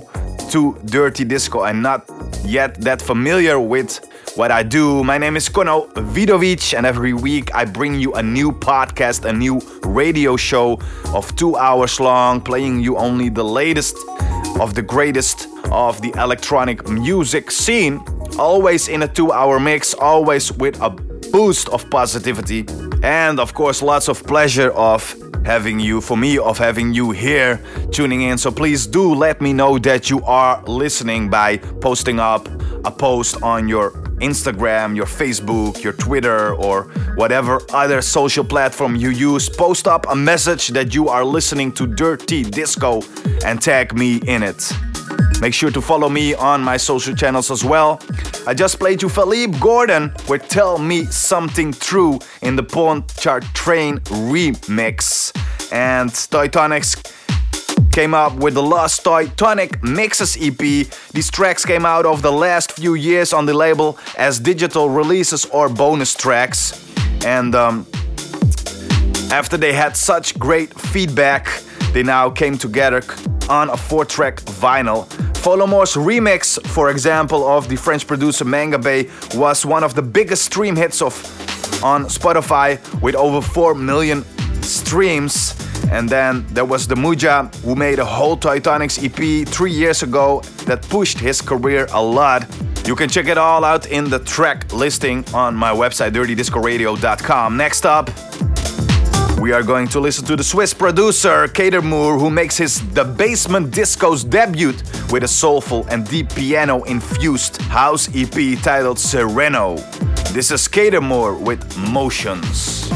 to 0.50 0.78
Dirty 0.84 1.24
Disco 1.24 1.64
and 1.64 1.82
not 1.82 2.08
yet 2.44 2.80
that 2.82 3.02
familiar 3.02 3.58
with 3.58 3.98
what 4.36 4.52
I 4.52 4.62
do. 4.62 5.02
My 5.02 5.18
name 5.18 5.36
is 5.36 5.48
Kono 5.48 5.92
Vidovic, 6.14 6.76
and 6.76 6.86
every 6.86 7.12
week 7.12 7.52
I 7.54 7.64
bring 7.64 7.98
you 7.98 8.14
a 8.14 8.22
new 8.22 8.52
podcast, 8.52 9.24
a 9.24 9.32
new 9.32 9.60
radio 9.82 10.36
show 10.36 10.80
of 11.08 11.34
two 11.36 11.56
hours 11.56 11.98
long, 11.98 12.40
playing 12.40 12.80
you 12.80 12.96
only 12.96 13.30
the 13.30 13.44
latest 13.44 13.96
of 14.60 14.74
the 14.74 14.82
greatest 14.82 15.48
of 15.70 16.00
the 16.02 16.12
electronic 16.16 16.88
music 16.88 17.50
scene. 17.50 18.00
Always 18.38 18.88
in 18.88 19.02
a 19.02 19.08
two 19.08 19.32
hour 19.32 19.60
mix, 19.60 19.92
always 19.92 20.52
with 20.52 20.80
a 20.80 20.90
boost 21.32 21.68
of 21.70 21.88
positivity, 21.90 22.66
and 23.02 23.40
of 23.40 23.54
course, 23.54 23.82
lots 23.82 24.08
of 24.08 24.22
pleasure 24.24 24.70
of 24.72 25.16
having 25.44 25.80
you, 25.80 26.00
for 26.00 26.16
me, 26.16 26.38
of 26.38 26.58
having 26.58 26.94
you 26.94 27.10
here 27.10 27.60
tuning 27.90 28.22
in. 28.22 28.38
So 28.38 28.52
please 28.52 28.86
do 28.86 29.12
let 29.14 29.40
me 29.40 29.52
know 29.52 29.78
that 29.78 30.08
you 30.08 30.22
are 30.24 30.62
listening 30.66 31.28
by 31.28 31.56
posting 31.56 32.20
up 32.20 32.48
a 32.84 32.90
post 32.90 33.42
on 33.42 33.68
your 33.68 33.90
Instagram, 34.20 34.94
your 34.94 35.06
Facebook, 35.06 35.82
your 35.82 35.94
Twitter, 35.94 36.54
or 36.54 36.84
whatever 37.16 37.60
other 37.72 38.00
social 38.02 38.44
platform 38.44 38.94
you 38.94 39.10
use. 39.10 39.48
Post 39.48 39.88
up 39.88 40.06
a 40.08 40.14
message 40.14 40.68
that 40.68 40.94
you 40.94 41.08
are 41.08 41.24
listening 41.24 41.72
to 41.72 41.86
Dirty 41.86 42.44
Disco 42.44 43.02
and 43.44 43.60
tag 43.60 43.94
me 43.94 44.20
in 44.28 44.42
it. 44.44 44.72
Make 45.40 45.54
sure 45.54 45.72
to 45.72 45.80
follow 45.80 46.08
me 46.08 46.34
on 46.34 46.62
my 46.62 46.76
social 46.76 47.16
channels 47.16 47.50
as 47.50 47.64
well. 47.64 48.00
I 48.44 48.54
just 48.54 48.80
played 48.80 49.00
you 49.02 49.08
Felipe 49.08 49.58
Gordon 49.60 50.12
with 50.28 50.48
Tell 50.48 50.76
Me 50.76 51.04
Something 51.04 51.72
True 51.72 52.18
in 52.42 52.56
the 52.56 52.62
Ponchart 52.64 53.44
Train 53.54 53.98
remix. 54.00 55.32
And 55.72 56.10
Toytonics 56.10 57.12
came 57.92 58.14
up 58.14 58.34
with 58.34 58.54
the 58.54 58.62
last 58.62 59.04
Toy 59.04 59.28
Tonic 59.36 59.80
Mixes 59.84 60.36
EP. 60.40 60.58
These 61.12 61.30
tracks 61.30 61.64
came 61.64 61.86
out 61.86 62.04
of 62.04 62.22
the 62.22 62.32
last 62.32 62.72
few 62.72 62.94
years 62.94 63.32
on 63.32 63.46
the 63.46 63.54
label 63.54 63.96
as 64.18 64.40
digital 64.40 64.88
releases 64.90 65.44
or 65.46 65.68
bonus 65.68 66.12
tracks. 66.12 66.84
And 67.24 67.54
um, 67.54 67.86
after 69.30 69.56
they 69.56 69.72
had 69.72 69.96
such 69.96 70.36
great 70.36 70.74
feedback, 70.74 71.48
they 71.92 72.02
now 72.02 72.28
came 72.28 72.58
together 72.58 73.02
on 73.48 73.70
a 73.70 73.76
four 73.76 74.04
track 74.04 74.40
vinyl. 74.40 75.06
Folamour's 75.42 75.94
remix, 75.94 76.64
for 76.68 76.90
example, 76.90 77.44
of 77.48 77.68
the 77.68 77.74
French 77.74 78.06
producer 78.06 78.44
Mangabey 78.44 79.10
was 79.36 79.66
one 79.66 79.82
of 79.82 79.96
the 79.96 80.02
biggest 80.02 80.44
stream 80.44 80.76
hits 80.76 81.02
of 81.02 81.12
on 81.82 82.04
Spotify 82.04 82.78
with 83.02 83.16
over 83.16 83.40
4 83.40 83.74
million 83.74 84.24
streams. 84.62 85.52
And 85.90 86.08
then 86.08 86.46
there 86.50 86.64
was 86.64 86.86
Demuja, 86.86 87.52
who 87.64 87.74
made 87.74 87.98
a 87.98 88.04
whole 88.04 88.36
Titanics 88.36 89.02
EP 89.02 89.48
three 89.48 89.72
years 89.72 90.04
ago 90.04 90.42
that 90.66 90.80
pushed 90.82 91.18
his 91.18 91.40
career 91.40 91.88
a 91.92 92.00
lot. 92.00 92.46
You 92.86 92.94
can 92.94 93.08
check 93.08 93.26
it 93.26 93.36
all 93.36 93.64
out 93.64 93.86
in 93.86 94.08
the 94.08 94.20
track 94.20 94.72
listing 94.72 95.24
on 95.34 95.56
my 95.56 95.72
website, 95.72 96.12
dirtydiscoradio.com. 96.12 97.56
Next 97.56 97.84
up, 97.84 98.10
we 99.42 99.50
are 99.50 99.64
going 99.64 99.88
to 99.88 99.98
listen 99.98 100.24
to 100.24 100.36
the 100.36 100.44
Swiss 100.44 100.72
producer 100.72 101.48
Katermurr, 101.48 102.16
who 102.16 102.30
makes 102.30 102.56
his 102.56 102.80
The 102.94 103.02
Basement 103.02 103.72
Disco's 103.72 104.22
debut 104.22 104.72
with 105.10 105.24
a 105.24 105.28
soulful 105.28 105.84
and 105.88 106.06
deep 106.06 106.32
piano 106.32 106.84
infused 106.84 107.60
house 107.62 108.08
EP 108.14 108.56
titled 108.62 109.00
Sereno. 109.00 109.78
This 110.30 110.52
is 110.52 110.68
Katermurr 110.68 111.40
with 111.40 111.60
Motions. 111.76 112.88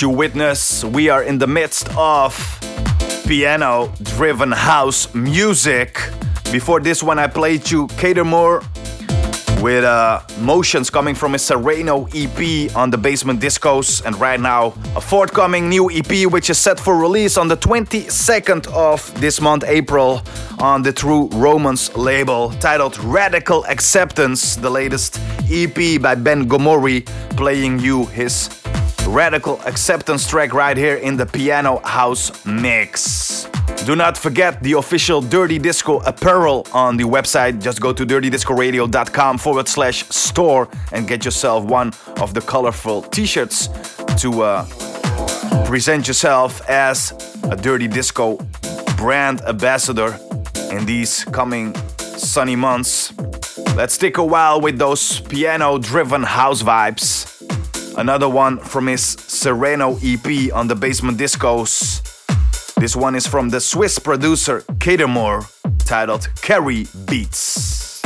You 0.00 0.10
witness, 0.10 0.84
we 0.84 1.08
are 1.08 1.24
in 1.24 1.38
the 1.38 1.48
midst 1.48 1.88
of 1.96 2.32
piano 3.26 3.92
driven 4.04 4.52
house 4.52 5.12
music. 5.12 6.00
Before 6.52 6.78
this 6.78 7.02
one, 7.02 7.18
I 7.18 7.26
played 7.26 7.68
you 7.68 7.88
Katermurr 7.88 8.62
with 9.60 9.82
uh, 9.82 10.20
motions 10.38 10.88
coming 10.88 11.16
from 11.16 11.32
his 11.32 11.42
Sereno 11.42 12.06
EP 12.14 12.76
on 12.76 12.90
the 12.90 12.98
Basement 12.98 13.40
Discos, 13.40 14.04
and 14.04 14.14
right 14.20 14.38
now 14.38 14.72
a 14.94 15.00
forthcoming 15.00 15.68
new 15.68 15.90
EP 15.90 16.30
which 16.30 16.48
is 16.48 16.58
set 16.58 16.78
for 16.78 16.96
release 16.96 17.36
on 17.36 17.48
the 17.48 17.56
22nd 17.56 18.68
of 18.68 19.20
this 19.20 19.40
month, 19.40 19.64
April, 19.66 20.22
on 20.60 20.82
the 20.82 20.92
True 20.92 21.28
Romance 21.32 21.96
label, 21.96 22.50
titled 22.60 22.96
Radical 23.00 23.64
Acceptance, 23.66 24.54
the 24.54 24.70
latest 24.70 25.18
EP 25.50 26.00
by 26.00 26.14
Ben 26.14 26.48
Gomori, 26.48 27.04
playing 27.36 27.80
you 27.80 28.06
his 28.06 28.48
Radical 29.08 29.58
Acceptance 29.62 30.28
track 30.28 30.52
right 30.52 30.76
here 30.76 30.96
in 30.96 31.16
the 31.16 31.24
Piano 31.24 31.80
House 31.82 32.44
mix. 32.44 33.48
Do 33.86 33.96
not 33.96 34.18
forget 34.18 34.62
the 34.62 34.74
official 34.74 35.22
Dirty 35.22 35.58
Disco 35.58 36.00
apparel 36.00 36.66
on 36.74 36.98
the 36.98 37.04
website. 37.04 37.62
Just 37.62 37.80
go 37.80 37.92
to 37.94 38.04
dirtydiscoradio.com 38.04 39.38
forward 39.38 39.66
slash 39.66 40.06
store 40.10 40.68
and 40.92 41.08
get 41.08 41.24
yourself 41.24 41.64
one 41.64 41.92
of 42.20 42.34
the 42.34 42.42
colorful 42.42 43.00
t 43.02 43.24
shirts 43.24 43.68
to 44.18 44.42
uh, 44.42 44.66
present 45.64 46.06
yourself 46.06 46.60
as 46.68 47.12
a 47.44 47.56
Dirty 47.56 47.88
Disco 47.88 48.36
brand 48.98 49.40
ambassador 49.42 50.18
in 50.70 50.84
these 50.84 51.24
coming 51.24 51.74
sunny 51.98 52.56
months. 52.56 53.16
Let's 53.74 53.94
stick 53.94 54.18
a 54.18 54.24
while 54.24 54.60
with 54.60 54.78
those 54.78 55.20
piano 55.20 55.78
driven 55.78 56.24
house 56.24 56.62
vibes. 56.62 57.27
Another 57.98 58.28
one 58.28 58.58
from 58.58 58.86
his 58.86 59.02
Sereno 59.02 59.98
EP 60.04 60.52
on 60.54 60.68
the 60.68 60.76
Basement 60.76 61.18
Discos. 61.18 62.00
This 62.76 62.94
one 62.94 63.16
is 63.16 63.26
from 63.26 63.48
the 63.48 63.60
Swiss 63.60 63.98
producer 63.98 64.60
Katermurr, 64.78 65.44
titled 65.84 66.28
Carry 66.40 66.86
Beats. 67.06 68.00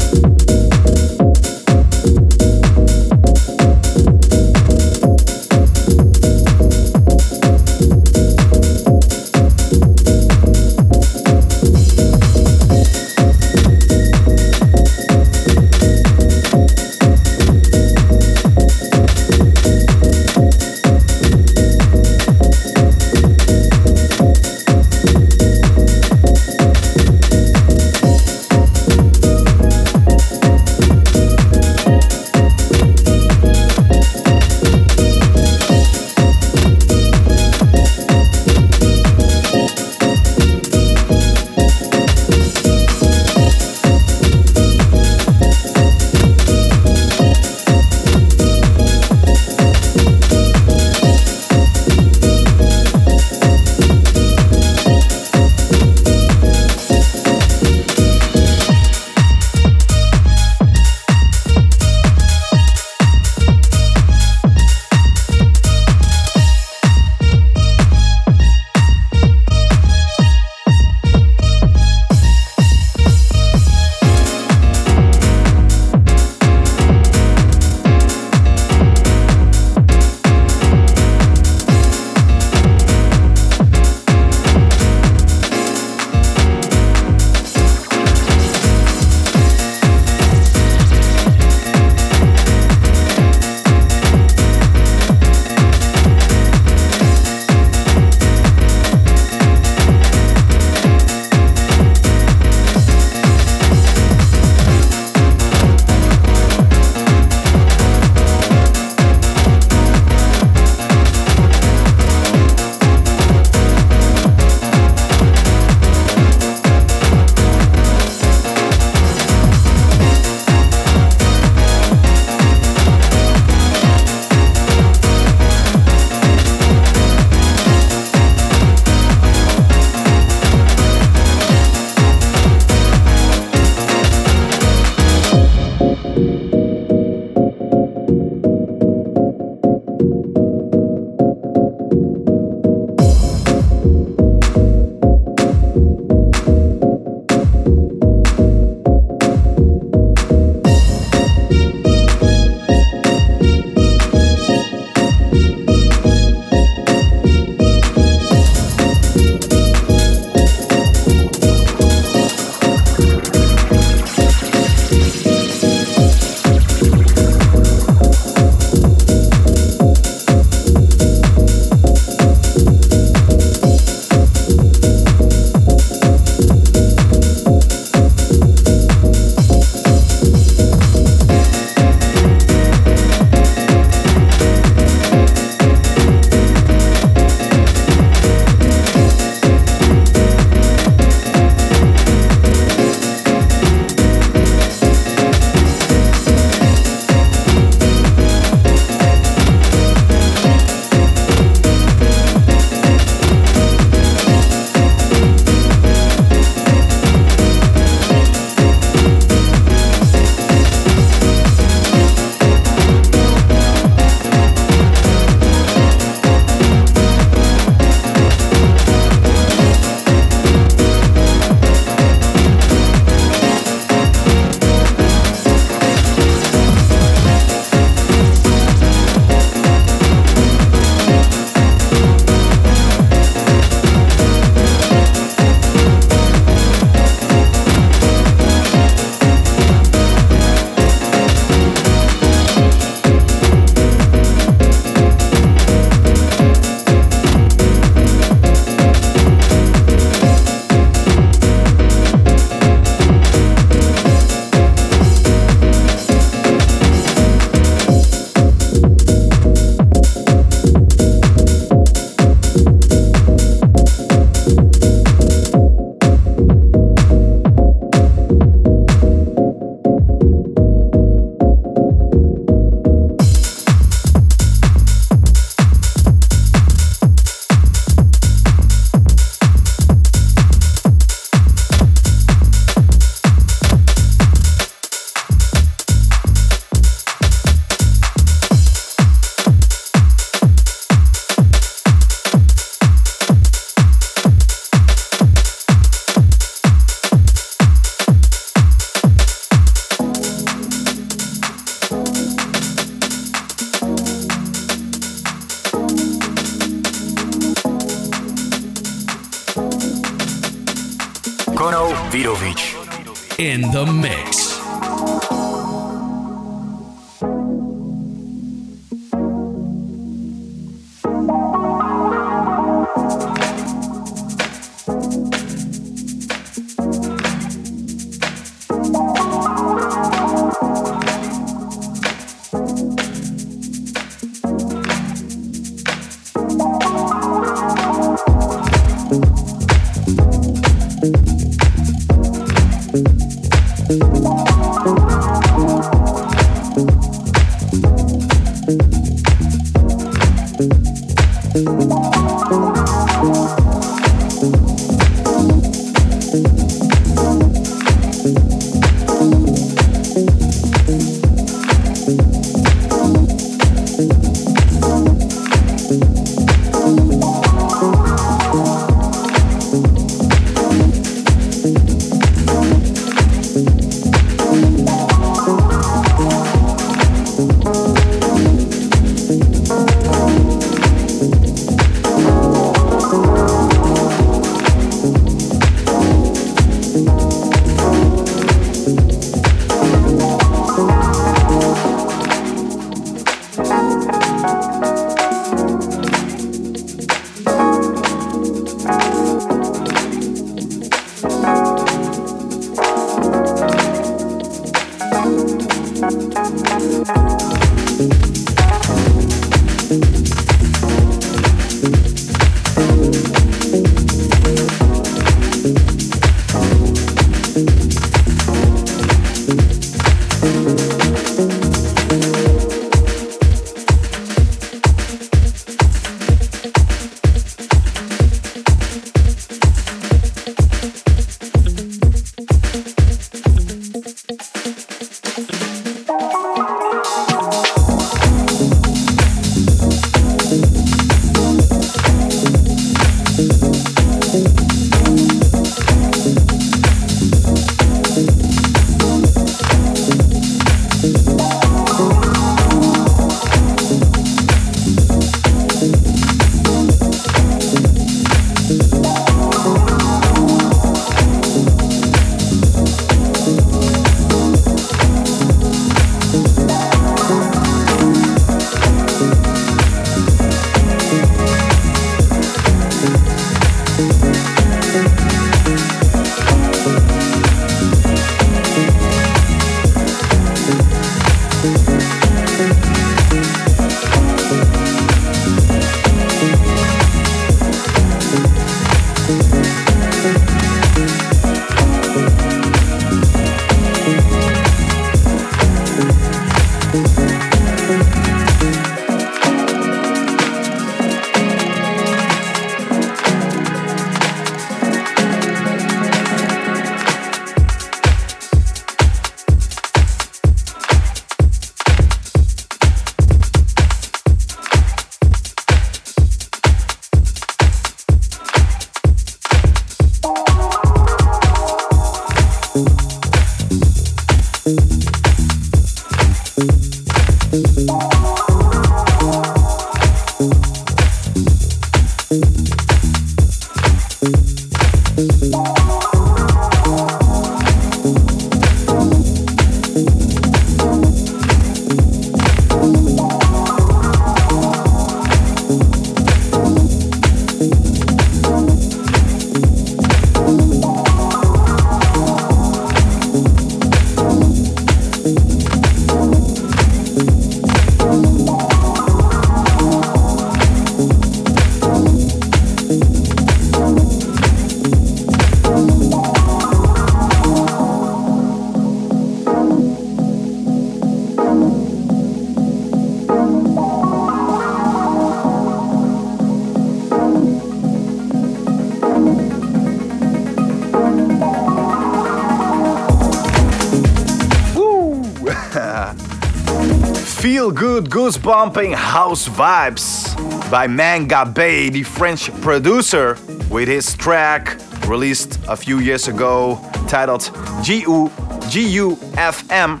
Goosebump 588.58 588.94
house 588.94 589.48
vibes 589.48 590.34
by 590.68 590.88
Mangabey, 590.88 591.92
the 591.92 592.02
French 592.02 592.50
producer, 592.60 593.38
with 593.70 593.86
his 593.86 594.16
track 594.16 594.76
released 595.06 595.60
a 595.68 595.76
few 595.76 596.00
years 596.00 596.26
ago 596.26 596.80
titled 597.06 597.42
GU, 597.86 598.28
GUFM. 598.68 600.00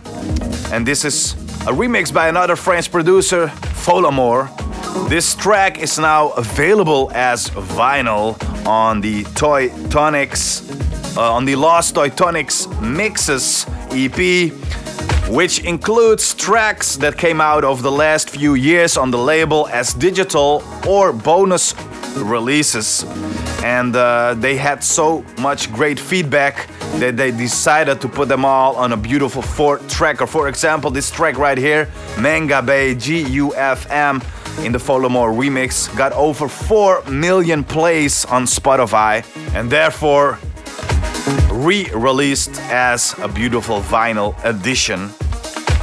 And 0.72 0.84
this 0.84 1.04
is 1.04 1.34
a 1.68 1.72
remix 1.72 2.12
by 2.12 2.28
another 2.28 2.56
French 2.56 2.90
producer, 2.90 3.46
Folamour. 3.84 4.48
This 5.08 5.36
track 5.36 5.78
is 5.78 5.96
now 5.96 6.30
available 6.30 7.12
as 7.14 7.50
vinyl 7.50 8.36
on 8.66 9.00
the 9.00 9.22
Toy 9.36 9.68
Tonics 9.88 10.68
uh, 11.16 11.32
on 11.32 11.44
the 11.44 11.54
Lost 11.54 11.94
Toytonics 11.94 12.66
Mixes 12.82 13.66
EP, 13.92 14.50
which 15.30 15.60
includes 15.60 16.27
tracks 16.48 16.96
that 16.96 17.18
came 17.18 17.42
out 17.42 17.62
of 17.62 17.82
the 17.82 17.92
last 17.92 18.30
few 18.30 18.54
years 18.54 18.96
on 18.96 19.10
the 19.10 19.18
label 19.18 19.68
as 19.68 19.92
digital 19.92 20.62
or 20.88 21.12
bonus 21.12 21.74
releases. 22.16 23.04
And 23.62 23.94
uh, 23.94 24.32
they 24.32 24.56
had 24.56 24.82
so 24.82 25.26
much 25.38 25.70
great 25.70 26.00
feedback 26.00 26.66
that 27.00 27.18
they 27.18 27.32
decided 27.32 28.00
to 28.00 28.08
put 28.08 28.28
them 28.28 28.46
all 28.46 28.76
on 28.76 28.94
a 28.94 28.96
beautiful 28.96 29.42
four 29.42 29.76
tracker. 29.90 30.26
For 30.26 30.48
example, 30.48 30.90
this 30.90 31.10
track 31.10 31.36
right 31.36 31.58
here, 31.58 31.84
Mangabey 32.16 32.94
GUFM 32.96 34.14
in 34.64 34.72
the 34.72 34.78
Folamour 34.78 35.30
remix, 35.30 35.94
got 35.98 36.12
over 36.14 36.48
4 36.48 37.02
million 37.10 37.62
plays 37.62 38.24
on 38.24 38.46
Spotify 38.46 39.22
and 39.54 39.70
therefore 39.70 40.38
re 41.52 41.90
released 41.92 42.58
as 42.70 43.14
a 43.18 43.28
beautiful 43.28 43.82
vinyl 43.82 44.32
edition. 44.44 45.10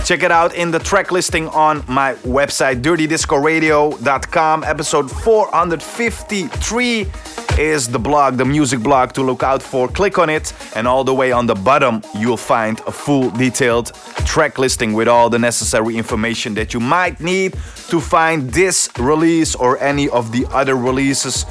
Check 0.06 0.22
it 0.22 0.32
out 0.32 0.53
in 0.53 0.69
the 0.69 0.77
track 0.77 1.11
listing 1.11 1.48
on 1.48 1.84
my 1.88 2.14
website, 2.23 2.84
dirtydiscoradio.com. 2.84 4.64
Episode 4.64 5.10
453 5.10 7.07
is 7.57 7.88
the 7.88 7.98
blog, 7.98 8.38
the 8.38 8.45
music 8.45 8.82
blog 8.82 9.14
to 9.14 9.23
look 9.23 9.41
out 9.41 9.64
for. 9.64 9.88
Click 9.88 10.19
on 10.19 10.30
it, 10.30 10.53
and 10.76 10.88
all 10.88 11.03
the 11.03 11.15
way 11.15 11.32
on 11.32 11.48
the 11.48 11.56
bottom, 11.56 12.03
you'll 12.19 12.38
find 12.38 12.80
a 12.82 12.91
full 12.91 13.32
detailed 13.32 13.94
track 14.27 14.60
listing 14.60 14.94
with 14.94 15.07
all 15.07 15.27
the 15.27 15.40
necessary 15.40 15.98
information 15.98 16.53
that 16.53 16.72
you 16.72 16.80
might 16.80 17.19
need 17.19 17.53
to 17.90 17.99
find 17.99 18.52
this 18.52 18.91
release 18.99 19.56
or 19.56 19.80
any 19.80 20.07
of 20.10 20.32
the 20.32 20.45
other 20.52 20.76
releases, 20.76 21.45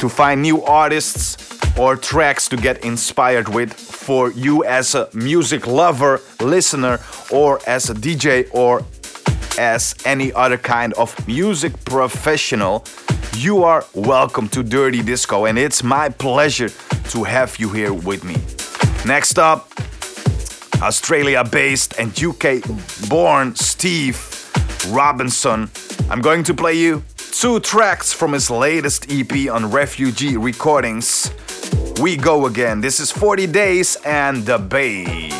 to 0.00 0.08
find 0.08 0.42
new 0.42 0.60
artists 0.64 1.53
or 1.76 1.96
tracks 1.96 2.48
to 2.48 2.56
get 2.56 2.84
inspired 2.84 3.48
with 3.48 3.72
for 3.72 4.30
you 4.30 4.64
as 4.64 4.94
a 4.94 5.08
music 5.12 5.66
lover, 5.66 6.20
listener, 6.40 7.00
or 7.30 7.60
as 7.66 7.90
a 7.90 7.94
DJ 7.94 8.48
or 8.52 8.84
as 9.58 9.94
any 10.04 10.32
other 10.32 10.58
kind 10.58 10.92
of 10.94 11.26
music 11.26 11.72
professional. 11.84 12.84
You 13.36 13.64
are 13.64 13.84
welcome 13.94 14.48
to 14.50 14.62
Dirty 14.62 15.02
Disco, 15.02 15.46
and 15.46 15.58
it's 15.58 15.82
my 15.82 16.08
pleasure 16.08 16.68
to 17.10 17.24
have 17.24 17.58
you 17.58 17.68
here 17.70 17.92
with 17.92 18.24
me. 18.24 18.36
Next 19.04 19.38
up, 19.38 19.70
Australia 20.80 21.42
based 21.44 21.98
and 21.98 22.10
UK 22.22 22.62
born 23.08 23.54
Steve 23.56 24.18
Robinson. 24.90 25.70
I'm 26.10 26.20
going 26.20 26.44
to 26.44 26.54
play 26.54 26.74
you 26.74 27.02
two 27.16 27.58
tracks 27.60 28.12
from 28.12 28.32
his 28.32 28.50
latest 28.50 29.10
EP 29.10 29.50
on 29.50 29.70
Refugee 29.70 30.36
Recordings. 30.36 31.30
We 32.00 32.16
go 32.16 32.46
again. 32.46 32.80
This 32.80 32.98
is 32.98 33.12
40 33.12 33.46
Days 33.46 33.96
and 34.04 34.44
the 34.44 34.58
Bay. 34.58 35.30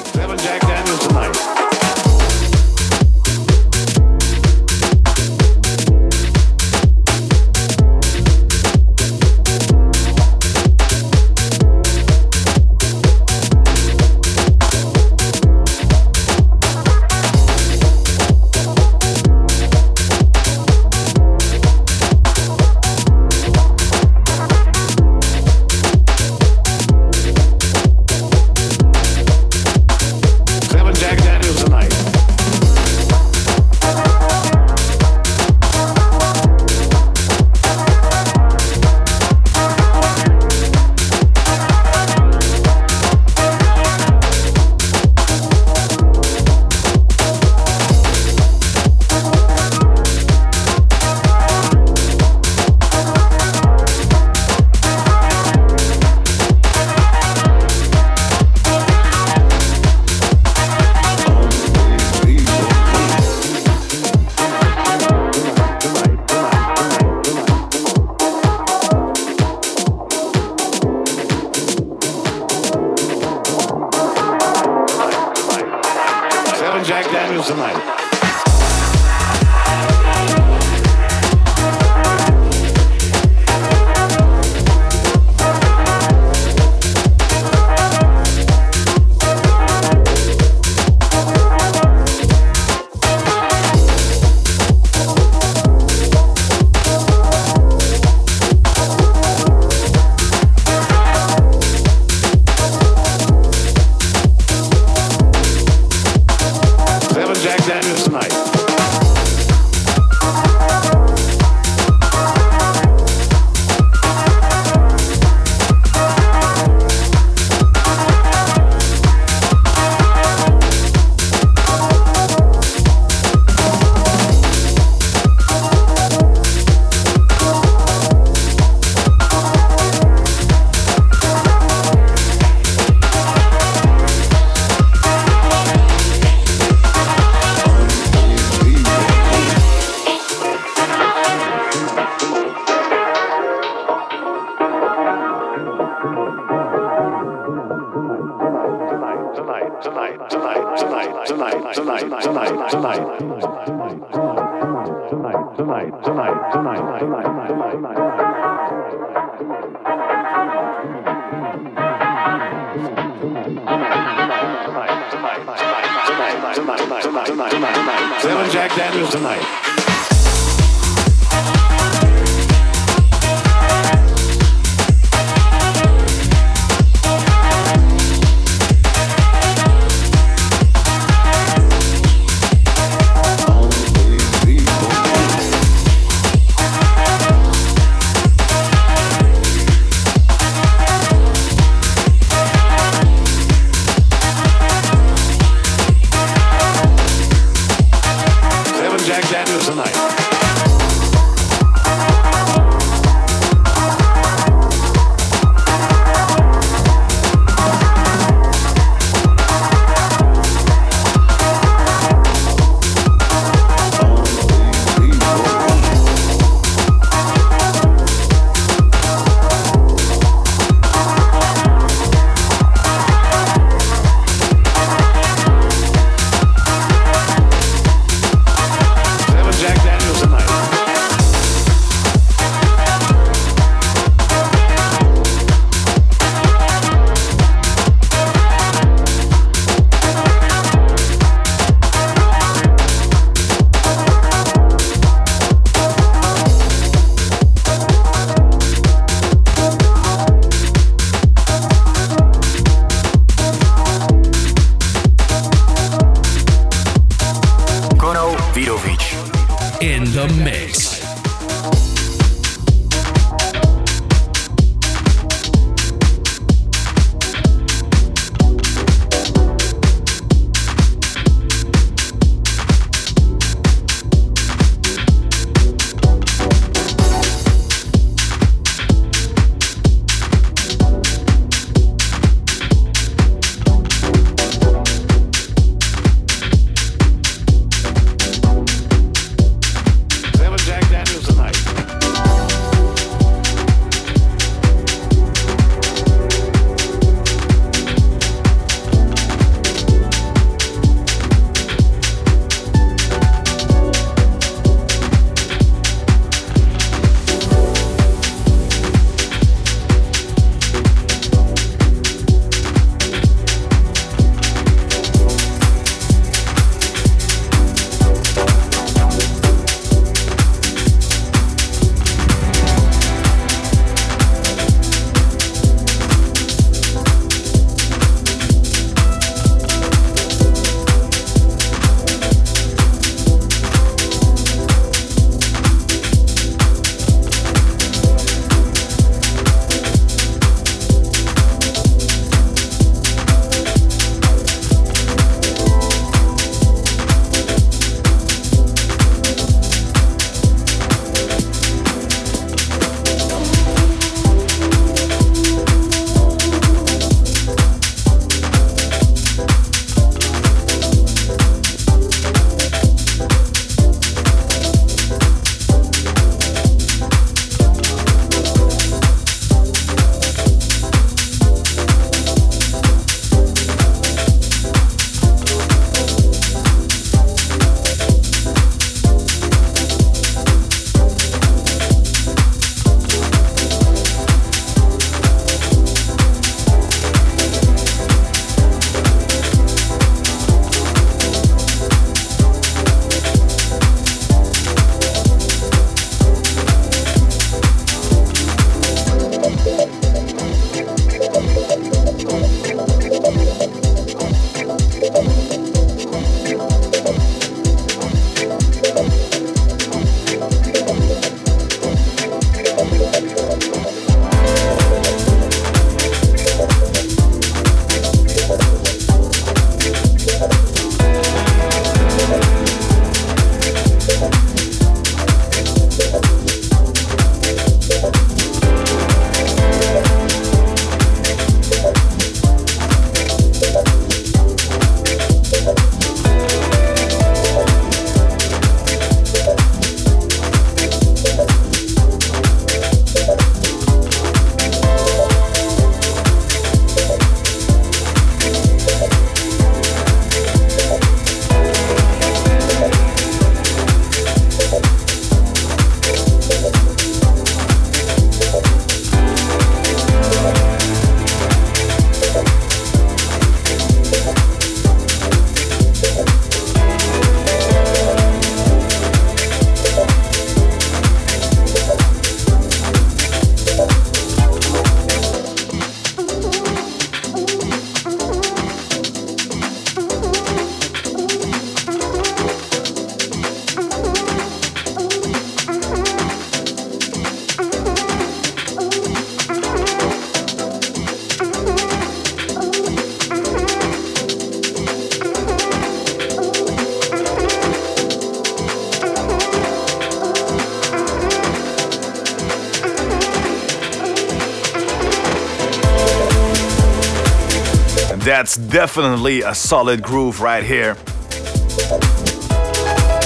That's 508.35 508.56
definitely 508.56 509.43
a 509.43 509.55
solid 509.55 510.02
groove 510.02 510.40
right 510.40 510.65
here. 510.65 510.97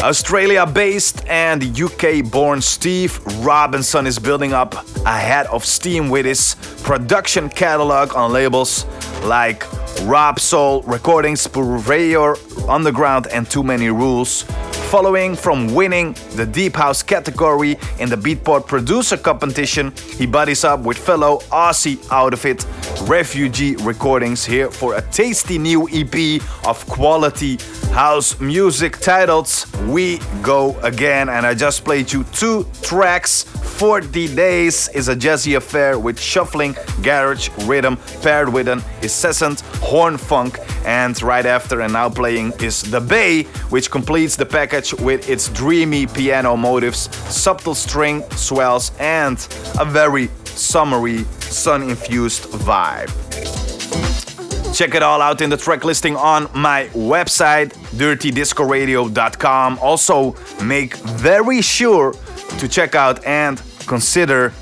Australia 0.04 0.66
based 0.66 1.26
and 1.26 1.64
UK 1.80 2.30
born 2.30 2.60
Steve 2.60 3.18
Robinson 3.38 4.06
is 4.06 4.18
building 4.18 4.52
up 4.52 4.74
ahead 5.06 5.46
of 5.46 5.64
steam 5.64 6.10
with 6.10 6.26
his 6.26 6.56
production 6.82 7.48
catalog 7.48 8.14
on 8.14 8.34
labels 8.34 8.84
like 9.22 9.60
Robsoul 10.04 10.86
Recordings, 10.86 11.46
Purveyor 11.46 12.36
Underground, 12.68 13.28
and 13.28 13.50
Too 13.50 13.62
Many 13.62 13.88
Rules 13.88 14.44
Following 14.88 15.36
from 15.36 15.74
winning 15.74 16.16
the 16.34 16.46
Deep 16.46 16.74
House 16.74 17.02
category 17.02 17.76
in 17.98 18.08
the 18.08 18.16
Beatport 18.16 18.66
Producer 18.66 19.18
Competition, 19.18 19.92
he 20.16 20.24
buddies 20.24 20.64
up 20.64 20.80
with 20.80 20.96
fellow 20.96 21.40
Aussie 21.52 21.98
outfit 22.10 22.64
Refugee 23.02 23.76
Recordings 23.76 24.44
here 24.44 24.70
for 24.70 24.96
a 24.96 25.02
tasty 25.02 25.58
new 25.58 25.88
EP 25.90 26.42
of 26.66 26.84
quality 26.86 27.58
house 27.92 28.38
music 28.40 28.98
titled 28.98 29.48
We 29.86 30.18
Go 30.42 30.78
Again. 30.80 31.28
And 31.28 31.46
I 31.46 31.54
just 31.54 31.84
played 31.84 32.12
you 32.12 32.24
two 32.24 32.66
tracks 32.82 33.42
40 33.42 34.34
Days 34.34 34.88
is 34.88 35.08
a 35.08 35.14
jazzy 35.14 35.56
affair 35.56 35.98
with 35.98 36.18
shuffling 36.18 36.74
garage 37.02 37.48
rhythm 37.64 37.96
paired 38.22 38.48
with 38.48 38.68
an 38.68 38.82
incessant 39.02 39.60
horn 39.80 40.18
funk 40.18 40.58
And 40.84 41.20
right 41.22 41.46
after 41.46 41.80
and 41.80 41.92
now 41.92 42.08
playing 42.08 42.52
is 42.60 42.82
The 42.82 43.00
Bay, 43.00 43.44
which 43.70 43.90
completes 43.90 44.36
the 44.36 44.46
package 44.46 44.94
with 44.94 45.28
its 45.28 45.48
dreamy 45.48 46.06
piano 46.06 46.56
motives, 46.56 47.14
subtle 47.32 47.74
string 47.74 48.22
swells, 48.30 48.92
and 48.98 49.38
a 49.78 49.84
very 49.84 50.28
summery, 50.44 51.24
sun 51.50 51.82
infused 51.82 52.44
vibe. 52.44 53.08
Check 54.74 54.94
it 54.94 55.02
all 55.02 55.22
out 55.22 55.40
in 55.40 55.50
the 55.50 55.56
track 55.56 55.84
listing 55.84 56.14
on 56.16 56.48
my 56.54 56.88
website, 56.92 57.72
dirtydiscoradio.com. 57.96 59.78
Also, 59.80 60.36
make 60.62 60.94
very 60.96 61.62
sure 61.62 62.12
to 62.58 62.68
check 62.68 62.94
out 62.94 63.24
and 63.24 63.60
consider 63.86 64.52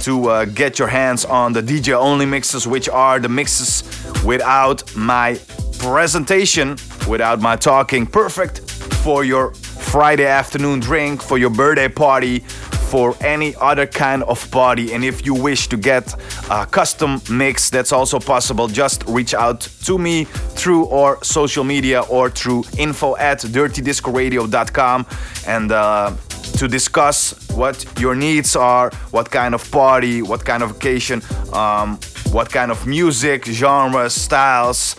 to 0.00 0.28
uh, 0.28 0.44
get 0.44 0.78
your 0.78 0.88
hands 0.88 1.24
on 1.24 1.52
the 1.52 1.62
DJ 1.62 1.94
only 1.94 2.26
mixes, 2.26 2.66
which 2.66 2.88
are 2.88 3.18
the 3.18 3.28
mixes 3.28 3.82
without 4.24 4.84
my 4.94 5.40
presentation, 5.78 6.76
without 7.08 7.40
my 7.40 7.56
talking. 7.56 8.06
Perfect 8.06 8.60
for 9.02 9.24
your 9.24 9.52
Friday 9.54 10.26
afternoon 10.26 10.80
drink, 10.80 11.22
for 11.22 11.38
your 11.38 11.50
birthday 11.50 11.88
party, 11.88 12.44
for 12.90 13.14
any 13.20 13.54
other 13.60 13.86
kind 13.86 14.22
of 14.24 14.50
party. 14.50 14.92
And 14.92 15.04
if 15.04 15.26
you 15.26 15.34
wish 15.34 15.68
to 15.68 15.76
get 15.76 16.14
a 16.50 16.66
custom 16.66 17.20
mix, 17.30 17.70
that's 17.70 17.92
also 17.92 18.18
possible. 18.18 18.68
Just 18.68 19.04
reach 19.06 19.34
out 19.34 19.60
to 19.84 19.98
me 19.98 20.24
through 20.24 20.88
our 20.88 21.22
social 21.22 21.64
media 21.64 22.02
or 22.02 22.30
through 22.30 22.64
info 22.78 23.16
at 23.16 23.40
dirtydiscoradio.com 23.40 25.06
and 25.46 25.72
uh, 25.72 26.12
to 26.58 26.68
discuss 26.68 27.34
what 27.50 27.84
your 28.00 28.14
needs 28.14 28.56
are, 28.56 28.90
what 29.10 29.30
kind 29.30 29.54
of 29.54 29.70
party, 29.70 30.22
what 30.22 30.44
kind 30.44 30.62
of 30.62 30.70
occasion, 30.70 31.22
um, 31.52 31.98
what 32.32 32.50
kind 32.50 32.70
of 32.70 32.86
music, 32.86 33.44
genres, 33.44 34.14
styles 34.14 34.96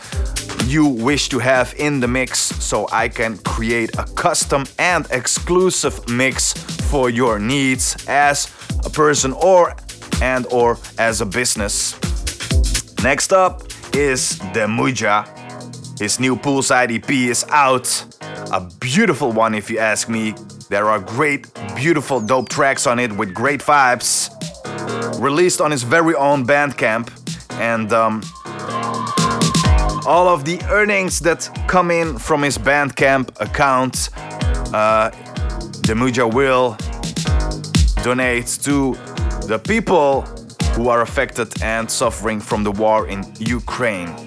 you 0.67 0.85
wish 0.85 1.29
to 1.29 1.39
have 1.39 1.73
in 1.77 1.99
the 1.99 2.07
mix 2.07 2.39
so 2.39 2.87
I 2.91 3.07
can 3.07 3.37
create 3.39 3.97
a 3.97 4.03
custom 4.03 4.65
and 4.77 5.07
exclusive 5.11 6.07
mix 6.09 6.53
for 6.89 7.09
your 7.09 7.39
needs 7.39 7.95
as 8.07 8.51
a 8.85 8.89
person 8.89 9.31
or 9.33 9.75
and 10.21 10.45
or 10.51 10.77
as 10.97 11.21
a 11.21 11.25
business. 11.25 11.93
Next 13.03 13.31
up 13.31 13.63
is 13.93 14.39
Demuja. 14.53 15.25
His 15.99 16.19
new 16.19 16.35
poolside 16.35 16.91
EP 16.91 17.09
is 17.09 17.45
out. 17.49 17.87
A 18.51 18.69
beautiful 18.79 19.31
one 19.31 19.55
if 19.55 19.69
you 19.69 19.79
ask 19.79 20.09
me. 20.09 20.33
There 20.69 20.89
are 20.89 20.99
great, 20.99 21.47
beautiful, 21.75 22.19
dope 22.19 22.49
tracks 22.49 22.85
on 22.85 22.99
it 22.99 23.11
with 23.13 23.33
great 23.33 23.61
vibes. 23.61 24.36
Released 25.17 25.61
on 25.61 25.71
his 25.71 25.83
very 25.83 26.15
own 26.15 26.45
Bandcamp. 26.45 27.09
And 27.59 27.91
um, 27.91 28.21
all 30.05 30.27
of 30.27 30.45
the 30.45 30.61
earnings 30.69 31.19
that 31.21 31.49
come 31.67 31.91
in 31.91 32.17
from 32.17 32.43
his 32.43 32.57
Bandcamp 32.57 33.39
account, 33.41 34.09
uh, 34.73 35.11
Demuja 35.81 36.31
will 36.31 36.77
donate 38.03 38.47
to 38.61 38.93
the 39.47 39.59
people 39.59 40.21
who 40.75 40.89
are 40.89 41.01
affected 41.01 41.61
and 41.63 41.89
suffering 41.89 42.39
from 42.39 42.63
the 42.63 42.71
war 42.71 43.07
in 43.07 43.25
Ukraine. 43.39 44.26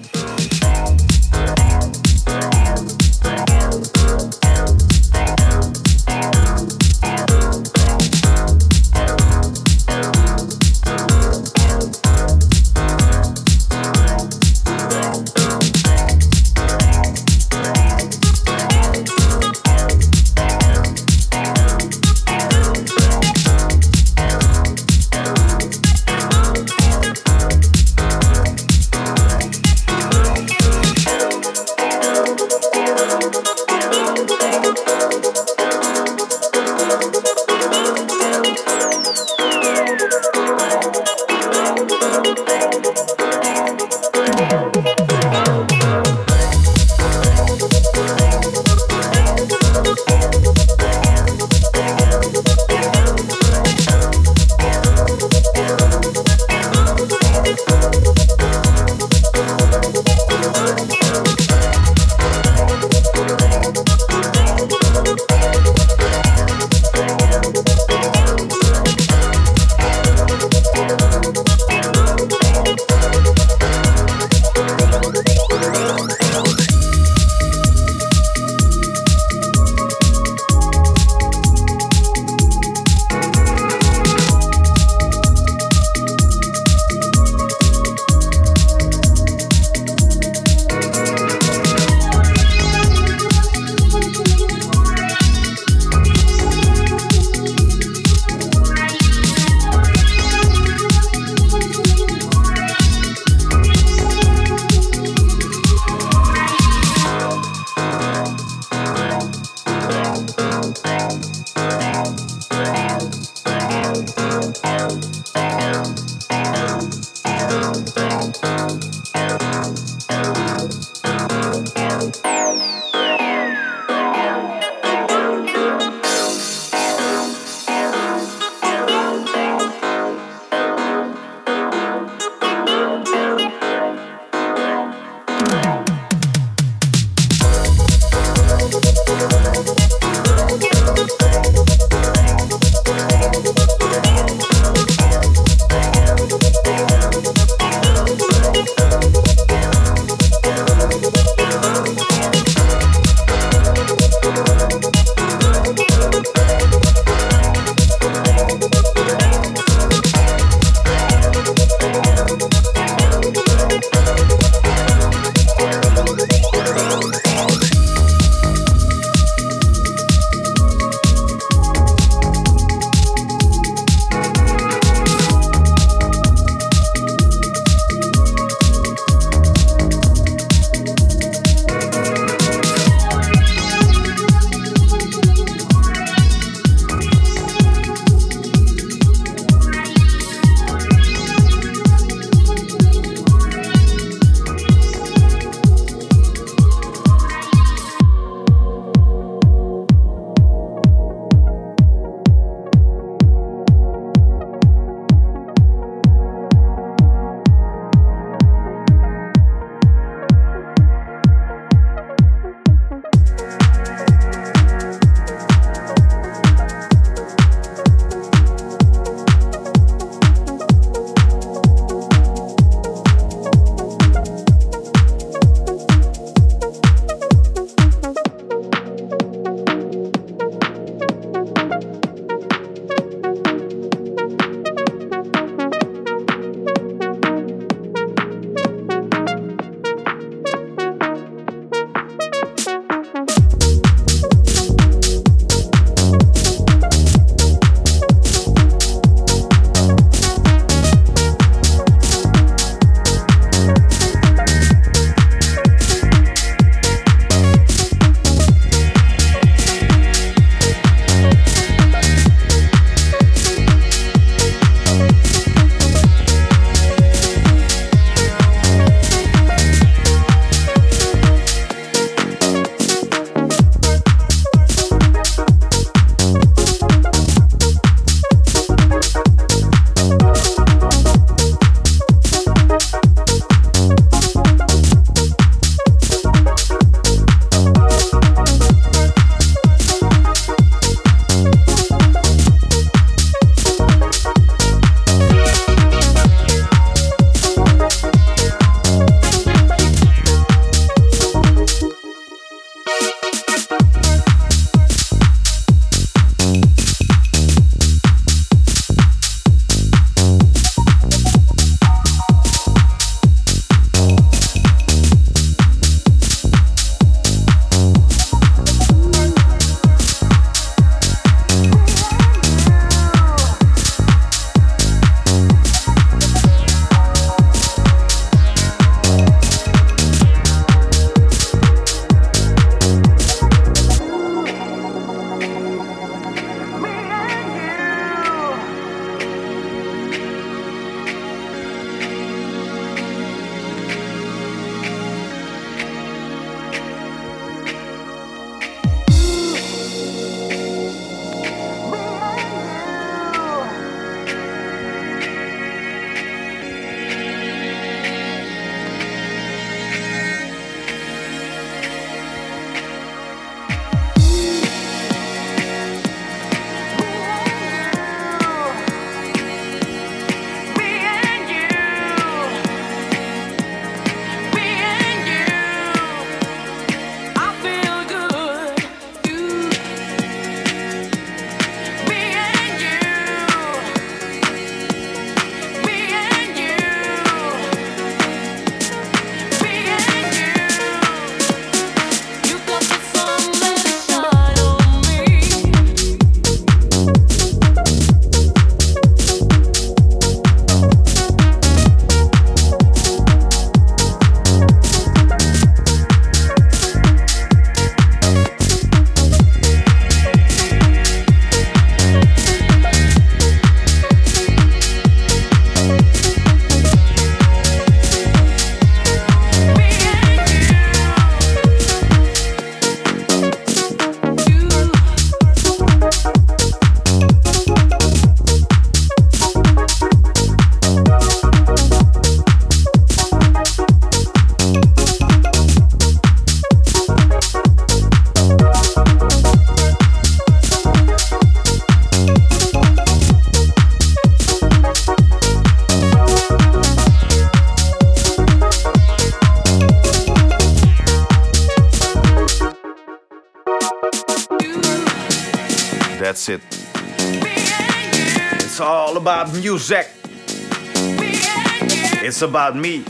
It's 462.41 462.49
about 462.49 462.75
me 462.75 463.05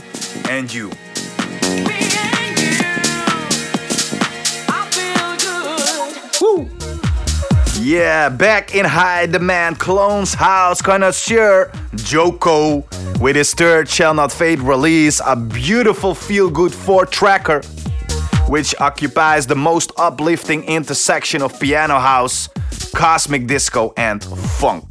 and 0.49 0.73
you. 0.73 0.91
Woo. 6.41 6.69
Yeah, 7.79 8.27
back 8.27 8.75
in 8.75 8.83
high 8.83 9.27
demand, 9.27 9.79
Cologne's 9.79 10.33
House 10.33 10.81
connoisseur 10.81 11.71
Djoko 11.95 12.83
with 13.21 13.37
his 13.37 13.53
third 13.53 13.87
Shall 13.87 14.13
Not 14.13 14.33
Fade 14.33 14.59
release, 14.59 15.21
a 15.25 15.37
beautiful 15.37 16.13
feel 16.13 16.49
good 16.49 16.73
four 16.73 17.05
tracker, 17.05 17.61
which 18.49 18.75
occupies 18.81 19.47
the 19.47 19.55
most 19.55 19.93
uplifting 19.95 20.65
intersection 20.65 21.41
of 21.41 21.57
piano 21.57 21.99
house, 21.99 22.49
cosmic 22.93 23.47
disco, 23.47 23.93
and 23.95 24.21
funk. 24.21 24.90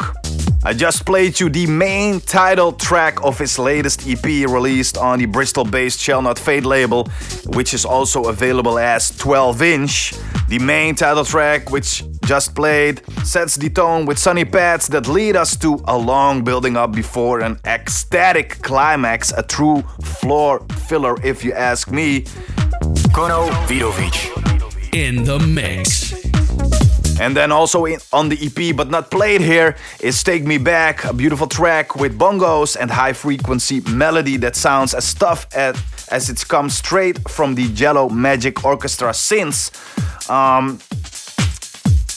I 0.71 0.73
just 0.73 1.05
played 1.05 1.41
you 1.41 1.49
the 1.49 1.67
main 1.67 2.21
title 2.21 2.71
track 2.73 3.25
of 3.25 3.37
his 3.37 3.59
latest 3.59 4.07
EP 4.07 4.25
released 4.25 4.97
on 4.97 5.19
the 5.19 5.27
Bristol 5.27 5.65
based 5.65 5.99
Shall 5.99 6.23
Not 6.23 6.39
Fade 6.39 6.65
label, 6.65 7.09
which 7.47 7.75
is 7.75 7.85
also 7.85 8.27
available 8.27 8.79
as 8.79 9.11
12 9.19 9.63
inch. 9.63 10.15
The 10.47 10.61
main 10.61 10.95
title 10.95 11.25
track, 11.25 11.73
which 11.73 12.05
just 12.25 12.55
played, 12.55 13.03
sets 13.25 13.57
the 13.57 13.69
tone 13.69 14.07
with 14.07 14.17
sunny 14.17 14.45
pads 14.45 14.87
that 14.91 15.09
lead 15.09 15.35
us 15.35 15.57
to 15.57 15.83
a 15.89 15.99
long 15.99 16.45
building 16.45 16.77
up 16.77 16.93
before 16.93 17.41
an 17.41 17.59
ecstatic 17.65 18.63
climax, 18.63 19.33
a 19.33 19.43
true 19.43 19.83
floor 20.05 20.65
filler, 20.87 21.17
if 21.25 21.43
you 21.43 21.53
ask 21.53 21.91
me. 21.91 22.21
Kono 23.11 23.51
Vidovic. 23.67 24.95
In 24.95 25.25
the 25.25 25.41
mix. 25.41 26.00
And 27.21 27.37
then 27.37 27.53
also 27.53 27.85
in, 27.85 28.01
on 28.13 28.31
the 28.31 28.39
EP, 28.47 28.75
but 28.75 28.91
not 28.91 29.11
played 29.11 29.43
here, 29.43 29.77
is 30.01 30.23
Take 30.23 30.45
Me 30.45 30.57
Back, 30.57 31.05
a 31.05 31.13
beautiful 31.13 31.47
track 31.47 31.95
with 31.95 32.19
bongos 32.19 32.77
and 32.81 32.91
high 32.91 33.13
frequency 33.13 33.83
melody 33.83 34.39
that 34.39 34.57
sounds 34.57 34.95
as 34.95 35.13
tough 35.13 35.47
as, 35.55 35.77
as 36.11 36.31
it's 36.31 36.45
come 36.45 36.71
straight 36.71 37.29
from 37.29 37.55
the 37.55 37.65
Yellow 37.65 38.09
Magic 38.09 38.65
Orchestra 38.65 39.11
synths. 39.11 39.71
Um, 40.31 40.81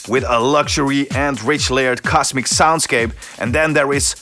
with 0.08 0.24
a 0.26 0.38
luxury 0.38 1.10
and 1.12 1.42
rich 1.42 1.70
layered 1.70 2.02
cosmic 2.02 2.44
soundscape. 2.44 3.12
And 3.38 3.54
then 3.54 3.72
there 3.72 3.92
is 3.92 4.14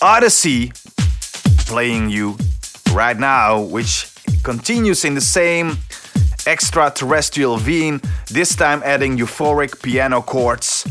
Odyssey 0.00 0.72
playing 1.66 2.10
you 2.10 2.36
right 2.92 3.18
now, 3.18 3.60
which 3.60 4.12
continues 4.42 5.04
in 5.04 5.14
the 5.14 5.20
same 5.20 5.78
extraterrestrial 6.46 7.56
vein, 7.56 8.00
this 8.28 8.54
time 8.54 8.82
adding 8.84 9.16
euphoric 9.16 9.82
piano 9.82 10.22
chords 10.22 10.86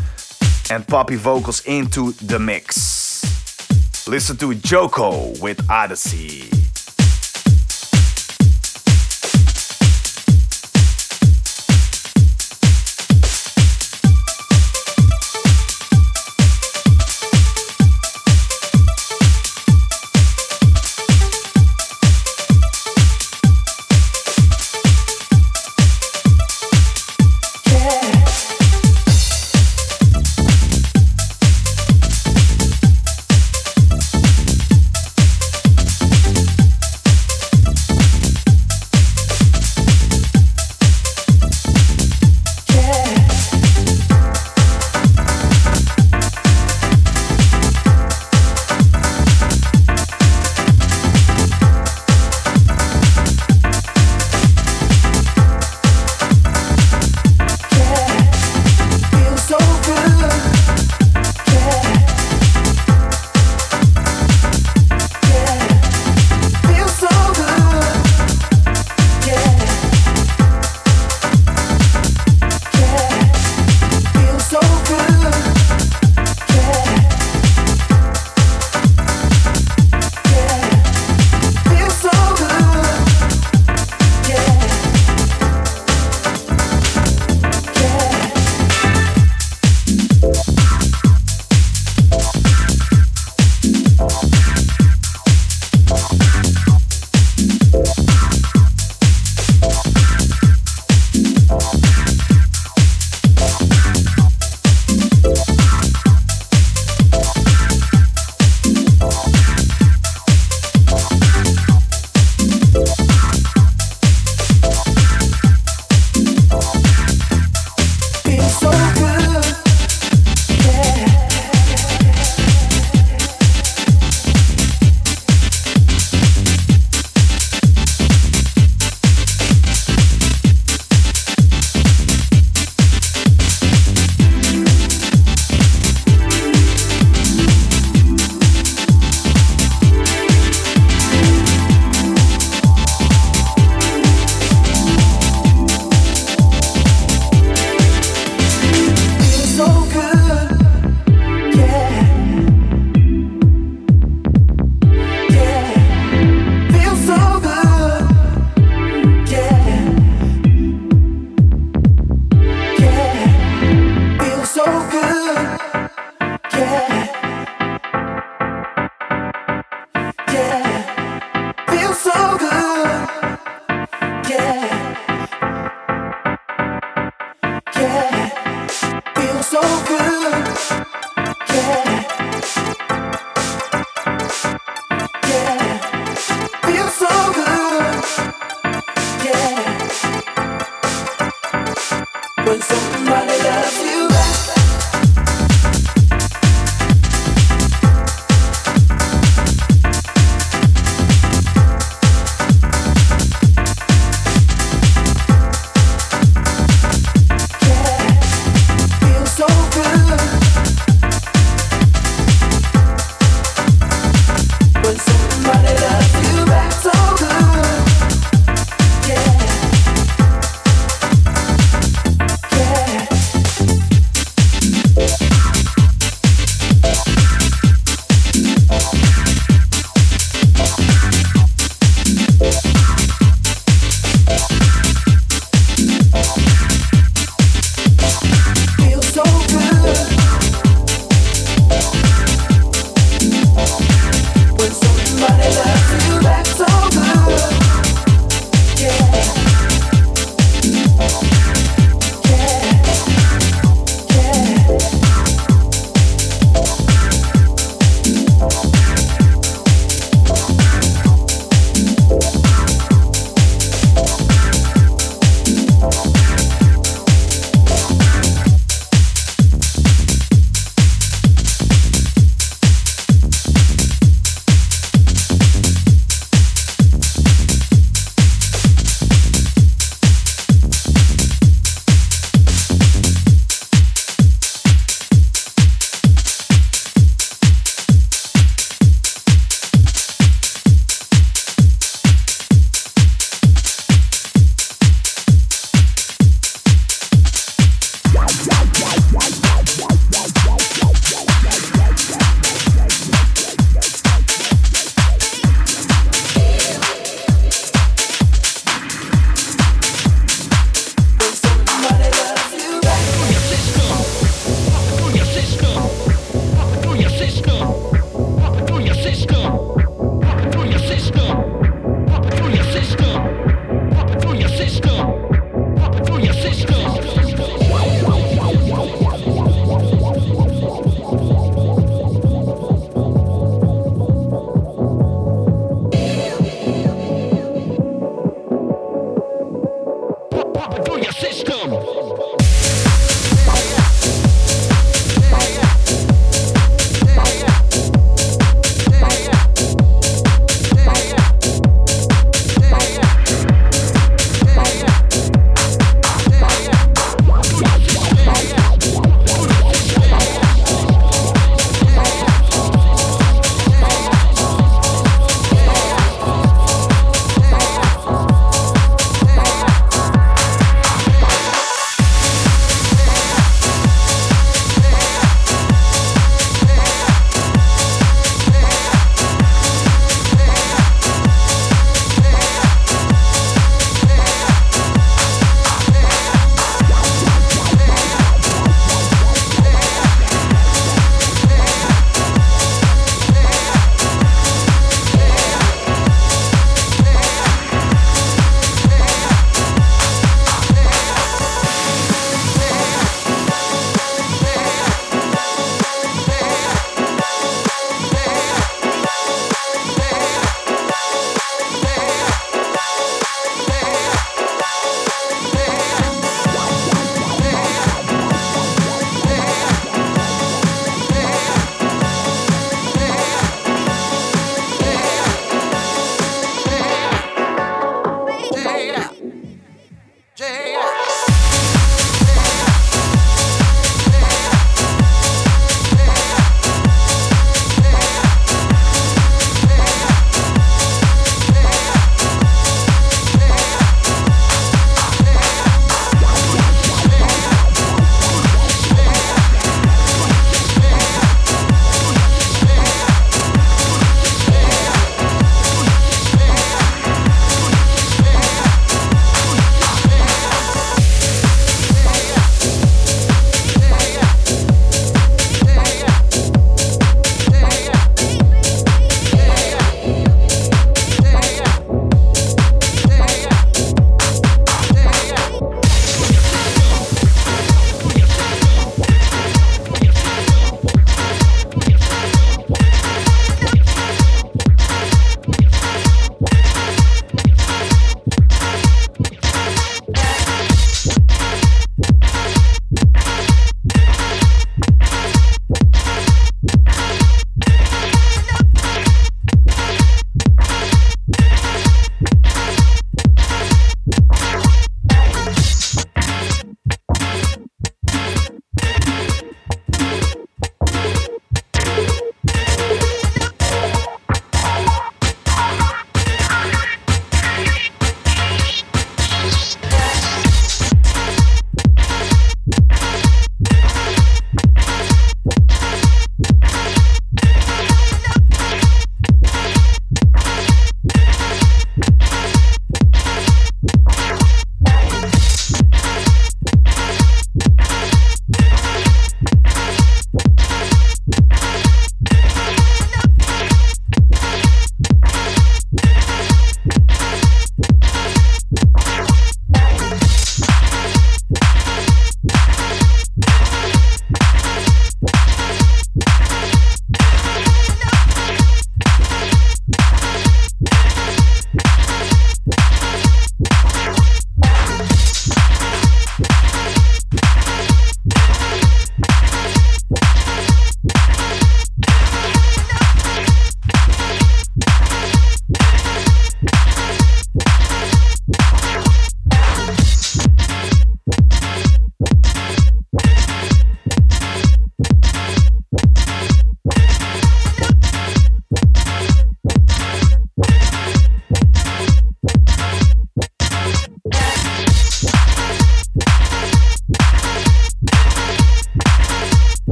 and 0.70 0.88
poppy 0.88 1.16
vocals 1.16 1.66
into 1.66 2.14
the 2.14 2.40
mix. 2.40 4.08
Listen 4.08 4.38
to 4.38 4.52
Djoko 4.52 5.40
with 5.42 5.70
Odyssey. 5.70 6.61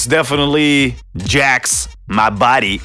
This 0.00 0.06
definitely 0.06 0.96
jacks 1.16 1.88
my 2.06 2.30
body 2.30 2.80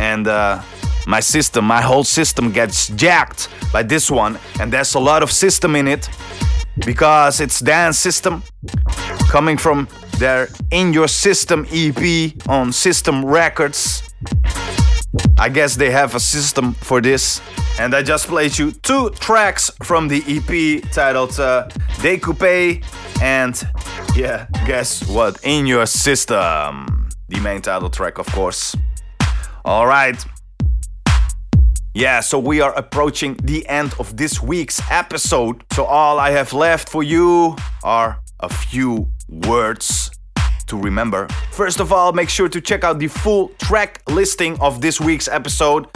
and 0.00 0.26
uh, 0.26 0.62
my 1.06 1.20
system, 1.20 1.66
my 1.66 1.82
whole 1.82 2.04
system 2.04 2.52
gets 2.52 2.88
jacked 2.88 3.48
by 3.70 3.82
this 3.82 4.10
one. 4.10 4.38
And 4.58 4.72
there's 4.72 4.94
a 4.94 4.98
lot 4.98 5.22
of 5.22 5.30
system 5.30 5.76
in 5.76 5.86
it 5.86 6.08
because 6.86 7.40
it's 7.40 7.60
dance 7.60 7.98
system 7.98 8.42
coming 9.28 9.58
from 9.58 9.88
their 10.18 10.48
In 10.70 10.94
Your 10.94 11.08
System 11.08 11.66
EP 11.70 12.32
on 12.48 12.72
System 12.72 13.24
Records. 13.26 14.02
I 15.38 15.50
guess 15.50 15.76
they 15.76 15.90
have 15.90 16.14
a 16.14 16.20
system 16.20 16.72
for 16.72 17.02
this. 17.02 17.42
And 17.78 17.94
I 17.94 18.02
just 18.02 18.26
played 18.28 18.56
you 18.56 18.72
two 18.72 19.10
tracks 19.10 19.70
from 19.82 20.08
the 20.08 20.22
EP 20.26 20.82
titled 20.92 21.38
uh, 21.38 21.68
Decoupe 22.00 22.82
and 23.20 23.62
yeah, 24.16 24.46
guess 24.72 25.06
what? 25.06 25.38
In 25.42 25.66
Your 25.66 25.84
System. 25.84 27.10
The 27.28 27.38
main 27.40 27.60
title 27.60 27.90
track, 27.90 28.16
of 28.16 28.24
course. 28.28 28.74
All 29.66 29.86
right. 29.86 30.16
Yeah, 31.92 32.20
so 32.20 32.38
we 32.38 32.62
are 32.62 32.72
approaching 32.72 33.36
the 33.42 33.68
end 33.68 33.94
of 33.98 34.16
this 34.16 34.40
week's 34.40 34.80
episode. 34.90 35.62
So 35.74 35.84
all 35.84 36.18
I 36.18 36.30
have 36.30 36.54
left 36.54 36.88
for 36.88 37.02
you 37.02 37.54
are 37.84 38.18
a 38.40 38.48
few 38.48 39.08
words 39.28 40.10
to 40.68 40.78
remember. 40.80 41.28
First 41.50 41.78
of 41.78 41.92
all, 41.92 42.14
make 42.14 42.30
sure 42.30 42.48
to 42.48 42.58
check 42.58 42.82
out 42.82 42.98
the 42.98 43.08
full 43.08 43.48
track 43.58 44.00
listing 44.08 44.58
of 44.58 44.80
this 44.80 44.98
week's 44.98 45.28
episode. 45.28 45.86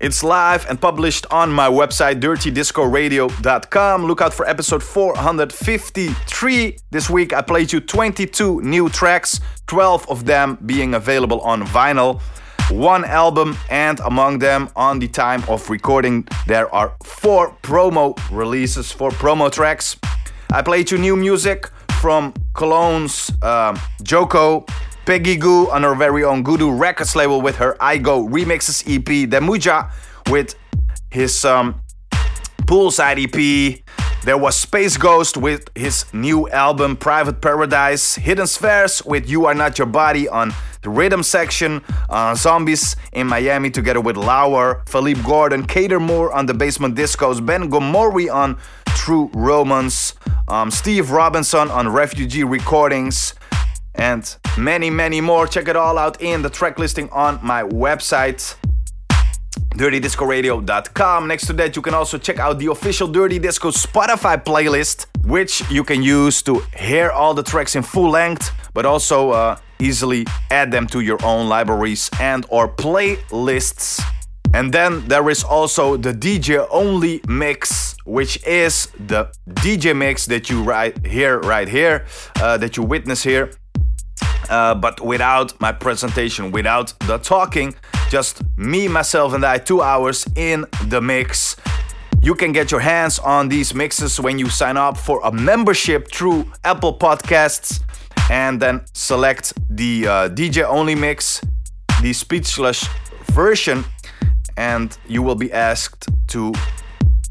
It's 0.00 0.24
live 0.24 0.66
and 0.68 0.80
published 0.80 1.24
on 1.30 1.52
my 1.52 1.68
website, 1.68 2.20
dirtydiscoradio.com. 2.20 4.04
Look 4.04 4.20
out 4.20 4.34
for 4.34 4.44
episode 4.44 4.82
453. 4.82 6.76
This 6.90 7.08
week 7.08 7.32
I 7.32 7.40
played 7.40 7.72
you 7.72 7.78
22 7.80 8.60
new 8.62 8.88
tracks, 8.88 9.38
12 9.68 10.10
of 10.10 10.24
them 10.24 10.58
being 10.66 10.94
available 10.94 11.40
on 11.42 11.62
vinyl. 11.62 12.20
One 12.70 13.04
album, 13.04 13.56
and 13.70 14.00
among 14.00 14.40
them, 14.40 14.68
on 14.74 14.98
the 14.98 15.06
time 15.06 15.44
of 15.48 15.70
recording, 15.70 16.26
there 16.48 16.74
are 16.74 16.96
four 17.04 17.54
promo 17.62 18.18
releases, 18.32 18.90
four 18.90 19.10
promo 19.10 19.48
tracks. 19.52 19.96
I 20.50 20.62
played 20.62 20.90
you 20.90 20.98
new 20.98 21.14
music 21.14 21.70
from 22.00 22.32
Cologne's 22.52 23.30
uh, 23.42 23.74
Djoko, 24.02 24.66
Peggy 25.06 25.36
Gou 25.36 25.68
on 25.70 25.82
her 25.82 25.94
very 25.94 26.24
own 26.24 26.42
Gudu 26.42 26.78
Records 26.78 27.14
label 27.14 27.42
with 27.42 27.56
her 27.56 27.76
I 27.78 27.98
Go 27.98 28.26
remixes 28.26 28.82
EP, 28.88 29.28
Demuja 29.28 29.90
with 30.30 30.54
his 31.10 31.44
um, 31.44 31.82
Poolside 32.62 33.22
EP. 33.22 33.84
There 34.24 34.38
was 34.38 34.56
Space 34.56 34.96
Ghost 34.96 35.36
with 35.36 35.68
his 35.74 36.06
new 36.14 36.48
album 36.48 36.96
Private 36.96 37.42
Paradise, 37.42 38.14
Hidden 38.14 38.46
Spheres 38.46 39.04
with 39.04 39.28
You 39.28 39.44
Are 39.44 39.52
Not 39.52 39.78
Your 39.78 39.86
Body 39.86 40.26
on 40.26 40.54
the 40.80 40.88
rhythm 40.88 41.22
section, 41.22 41.82
uh, 42.08 42.34
Zombies 42.34 42.96
in 43.12 43.26
Miami 43.26 43.70
together 43.70 44.00
with 44.00 44.16
Lauer, 44.16 44.82
Felipe 44.86 45.22
Gordon, 45.22 45.66
Katermurr 45.66 46.34
on 46.34 46.46
the 46.46 46.54
Basement 46.54 46.94
Discos, 46.94 47.44
Ben 47.44 47.70
Gomori 47.70 48.32
on 48.32 48.58
True 48.86 49.30
Romance, 49.34 50.14
um, 50.48 50.70
Steve 50.70 51.10
Robinson 51.10 51.70
on 51.70 51.88
Refugee 51.88 52.44
Recordings, 52.44 53.34
and 53.94 54.36
many, 54.58 54.90
many 54.90 55.20
more. 55.20 55.46
Check 55.46 55.68
it 55.68 55.76
all 55.76 55.98
out 55.98 56.20
in 56.20 56.42
the 56.42 56.50
track 56.50 56.78
listing 56.78 57.08
on 57.10 57.38
my 57.42 57.62
website. 57.62 58.56
DirtyDiscoRadio.com. 59.76 61.26
Next 61.26 61.46
to 61.46 61.52
that, 61.54 61.76
you 61.76 61.82
can 61.82 61.94
also 61.94 62.18
check 62.18 62.38
out 62.38 62.58
the 62.58 62.68
official 62.68 63.08
Dirty 63.08 63.38
Disco 63.38 63.70
Spotify 63.70 64.42
playlist, 64.42 65.06
which 65.24 65.68
you 65.70 65.82
can 65.82 66.02
use 66.02 66.42
to 66.42 66.62
hear 66.76 67.10
all 67.10 67.34
the 67.34 67.42
tracks 67.42 67.74
in 67.74 67.82
full 67.82 68.10
length, 68.10 68.52
but 68.72 68.86
also 68.86 69.30
uh, 69.30 69.56
easily 69.80 70.26
add 70.50 70.70
them 70.70 70.86
to 70.88 71.00
your 71.00 71.18
own 71.24 71.48
libraries 71.48 72.08
and 72.20 72.46
or 72.48 72.68
playlists. 72.68 74.00
And 74.54 74.72
then 74.72 75.08
there 75.08 75.28
is 75.28 75.42
also 75.42 75.96
the 75.96 76.12
DJ 76.12 76.64
only 76.70 77.20
mix, 77.26 77.96
which 78.04 78.44
is 78.46 78.86
the 79.06 79.32
DJ 79.48 79.96
mix 79.96 80.26
that 80.26 80.48
you 80.48 80.62
right 80.62 80.94
here, 81.04 81.40
right 81.40 81.68
here, 81.68 82.06
uh, 82.36 82.56
that 82.58 82.76
you 82.76 82.84
witness 82.84 83.24
here. 83.24 83.50
Uh, 84.48 84.74
but 84.74 85.00
without 85.00 85.58
my 85.60 85.72
presentation, 85.72 86.50
without 86.52 86.92
the 87.06 87.18
talking, 87.18 87.74
just 88.10 88.42
me, 88.56 88.88
myself, 88.88 89.32
and 89.32 89.44
I, 89.44 89.58
two 89.58 89.82
hours 89.82 90.26
in 90.36 90.66
the 90.86 91.00
mix. 91.00 91.56
You 92.22 92.34
can 92.34 92.52
get 92.52 92.70
your 92.70 92.80
hands 92.80 93.18
on 93.18 93.48
these 93.48 93.74
mixes 93.74 94.18
when 94.20 94.38
you 94.38 94.48
sign 94.48 94.76
up 94.76 94.96
for 94.96 95.20
a 95.24 95.32
membership 95.32 96.10
through 96.10 96.50
Apple 96.64 96.98
Podcasts 96.98 97.82
and 98.30 98.60
then 98.60 98.82
select 98.92 99.52
the 99.68 100.06
uh, 100.06 100.28
DJ 100.30 100.64
only 100.64 100.94
mix, 100.94 101.40
the 102.00 102.12
speechless 102.12 102.88
version, 103.32 103.84
and 104.56 104.96
you 105.06 105.22
will 105.22 105.34
be 105.34 105.52
asked 105.52 106.08
to 106.28 106.52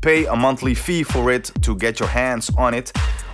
pay 0.02 0.26
a 0.26 0.36
monthly 0.36 0.76
fee 0.76 1.02
for 1.02 1.32
it 1.32 1.50
to 1.62 1.76
get 1.76 2.00
your 2.00 2.10
hands 2.10 2.52
on 2.58 2.74
it. 2.74 2.92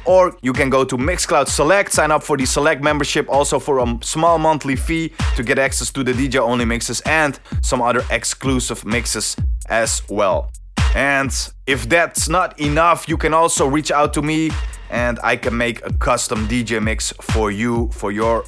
Or 0.09 0.35
you 0.41 0.53
can 0.53 0.71
go 0.71 0.83
to 0.83 0.97
Mixcloud 0.97 1.47
Select, 1.47 1.93
sign 1.93 2.09
up 2.09 2.23
for 2.23 2.35
the 2.35 2.43
Select 2.43 2.81
membership 2.81 3.29
also 3.29 3.59
for 3.59 3.77
a 3.77 3.99
small 4.01 4.39
monthly 4.39 4.75
fee 4.75 5.13
to 5.35 5.43
get 5.43 5.59
access 5.59 5.91
to 5.91 6.03
the 6.03 6.13
DJ 6.13 6.39
only 6.39 6.65
mixes 6.65 6.99
and 7.01 7.39
some 7.61 7.79
other 7.79 8.03
exclusive 8.09 8.83
mixes 8.85 9.35
as 9.69 10.01
well. 10.09 10.51
And 10.95 11.31
if 11.67 11.87
that's 11.87 12.27
not 12.27 12.59
enough, 12.59 13.07
you 13.07 13.17
can 13.17 13.35
also 13.35 13.67
reach 13.67 13.91
out 13.91 14.11
to 14.15 14.23
me 14.23 14.49
and 14.89 15.19
I 15.23 15.35
can 15.35 15.55
make 15.55 15.85
a 15.85 15.93
custom 15.93 16.47
DJ 16.47 16.81
mix 16.81 17.13
for 17.21 17.51
you 17.51 17.91
for 17.93 18.11
your 18.11 18.45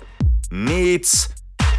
needs. 0.49 1.29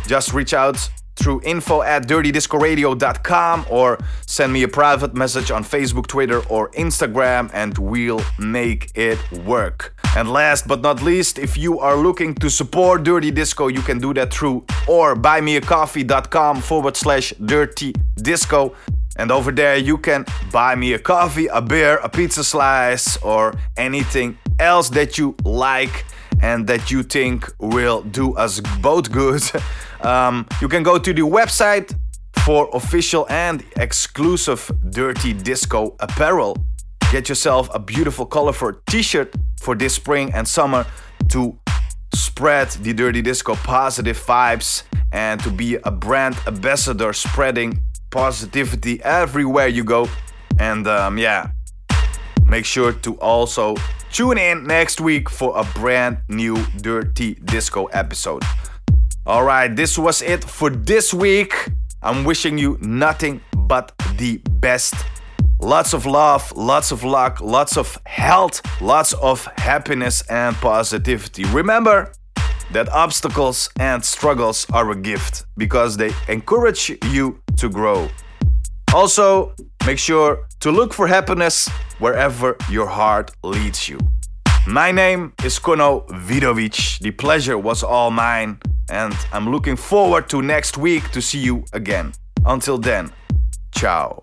Just 0.06 0.32
reach 0.32 0.54
out 0.54 0.88
through 1.16 1.40
info 1.44 1.82
at 1.82 2.06
dirtydiscoradio.com 2.06 3.66
or 3.70 3.98
send 4.26 4.52
me 4.52 4.62
a 4.62 4.68
private 4.68 5.14
message 5.14 5.50
on 5.50 5.64
Facebook, 5.64 6.06
Twitter, 6.06 6.40
or 6.48 6.70
Instagram, 6.70 7.50
and 7.52 7.76
we'll 7.78 8.22
make 8.38 8.90
it 8.94 9.18
work. 9.44 9.94
And 10.16 10.30
last 10.30 10.68
but 10.68 10.82
not 10.82 11.02
least, 11.02 11.38
if 11.38 11.56
you 11.56 11.80
are 11.80 11.96
looking 11.96 12.34
to 12.36 12.50
support 12.50 13.02
Dirty 13.02 13.30
Disco, 13.30 13.68
you 13.68 13.80
can 13.80 13.98
do 13.98 14.12
that 14.14 14.32
through 14.32 14.64
or 14.86 15.14
buymeacoffee.com 15.16 16.60
forward 16.60 16.96
slash 16.96 17.32
dirty 17.44 17.94
disco. 18.16 18.74
And 19.16 19.30
over 19.30 19.52
there, 19.52 19.76
you 19.76 19.98
can 19.98 20.24
buy 20.50 20.74
me 20.74 20.94
a 20.94 20.98
coffee, 20.98 21.46
a 21.46 21.60
beer, 21.60 21.96
a 21.98 22.08
pizza 22.08 22.44
slice, 22.44 23.16
or 23.18 23.54
anything 23.76 24.38
else 24.58 24.88
that 24.90 25.18
you 25.18 25.36
like 25.44 26.04
and 26.42 26.66
that 26.66 26.90
you 26.90 27.02
think 27.02 27.48
will 27.58 28.02
do 28.02 28.34
us 28.36 28.60
both 28.80 29.10
good. 29.12 29.42
Um, 30.02 30.46
you 30.60 30.68
can 30.68 30.82
go 30.82 30.98
to 30.98 31.12
the 31.12 31.22
website 31.22 31.94
for 32.44 32.68
official 32.72 33.26
and 33.28 33.64
exclusive 33.76 34.70
Dirty 34.90 35.32
Disco 35.32 35.94
apparel. 36.00 36.56
Get 37.12 37.28
yourself 37.28 37.68
a 37.74 37.78
beautiful 37.78 38.26
colorful 38.26 38.72
t 38.86 39.02
shirt 39.02 39.32
for 39.60 39.74
this 39.76 39.94
spring 39.94 40.32
and 40.34 40.46
summer 40.48 40.86
to 41.28 41.58
spread 42.14 42.70
the 42.82 42.92
Dirty 42.92 43.22
Disco 43.22 43.54
positive 43.54 44.18
vibes 44.18 44.82
and 45.12 45.40
to 45.42 45.50
be 45.50 45.76
a 45.84 45.90
brand 45.90 46.36
ambassador 46.46 47.12
spreading 47.12 47.80
positivity 48.10 49.02
everywhere 49.02 49.68
you 49.68 49.84
go. 49.84 50.08
And 50.58 50.86
um, 50.86 51.18
yeah, 51.18 51.50
make 52.46 52.64
sure 52.64 52.92
to 52.92 53.14
also 53.20 53.76
tune 54.10 54.38
in 54.38 54.64
next 54.64 55.00
week 55.00 55.30
for 55.30 55.56
a 55.56 55.64
brand 55.78 56.18
new 56.28 56.56
Dirty 56.80 57.34
Disco 57.34 57.86
episode. 57.86 58.42
All 59.24 59.44
right, 59.44 59.68
this 59.68 59.96
was 59.96 60.20
it 60.20 60.42
for 60.42 60.68
this 60.68 61.14
week. 61.14 61.54
I'm 62.02 62.24
wishing 62.24 62.58
you 62.58 62.76
nothing 62.80 63.40
but 63.56 63.92
the 64.16 64.38
best. 64.50 64.96
Lots 65.60 65.94
of 65.94 66.06
love, 66.06 66.52
lots 66.56 66.90
of 66.90 67.04
luck, 67.04 67.40
lots 67.40 67.76
of 67.76 67.96
health, 68.04 68.60
lots 68.82 69.12
of 69.12 69.44
happiness 69.58 70.22
and 70.28 70.56
positivity. 70.56 71.44
Remember 71.44 72.10
that 72.72 72.88
obstacles 72.88 73.70
and 73.78 74.04
struggles 74.04 74.66
are 74.72 74.90
a 74.90 74.96
gift 74.96 75.44
because 75.56 75.96
they 75.96 76.10
encourage 76.28 76.90
you 77.04 77.40
to 77.58 77.68
grow. 77.68 78.08
Also, 78.92 79.54
make 79.86 80.00
sure 80.00 80.48
to 80.58 80.72
look 80.72 80.92
for 80.92 81.06
happiness 81.06 81.68
wherever 82.00 82.56
your 82.68 82.88
heart 82.88 83.30
leads 83.44 83.88
you. 83.88 83.98
My 84.66 84.92
name 84.92 85.32
is 85.44 85.58
Kono 85.58 86.06
Vidovic. 86.08 87.00
The 87.00 87.10
pleasure 87.10 87.58
was 87.58 87.82
all 87.82 88.12
mine 88.12 88.60
and 88.88 89.12
I'm 89.32 89.50
looking 89.50 89.74
forward 89.74 90.28
to 90.28 90.40
next 90.40 90.78
week 90.78 91.10
to 91.10 91.20
see 91.20 91.40
you 91.40 91.64
again. 91.72 92.12
Until 92.46 92.78
then, 92.78 93.10
ciao. 93.74 94.20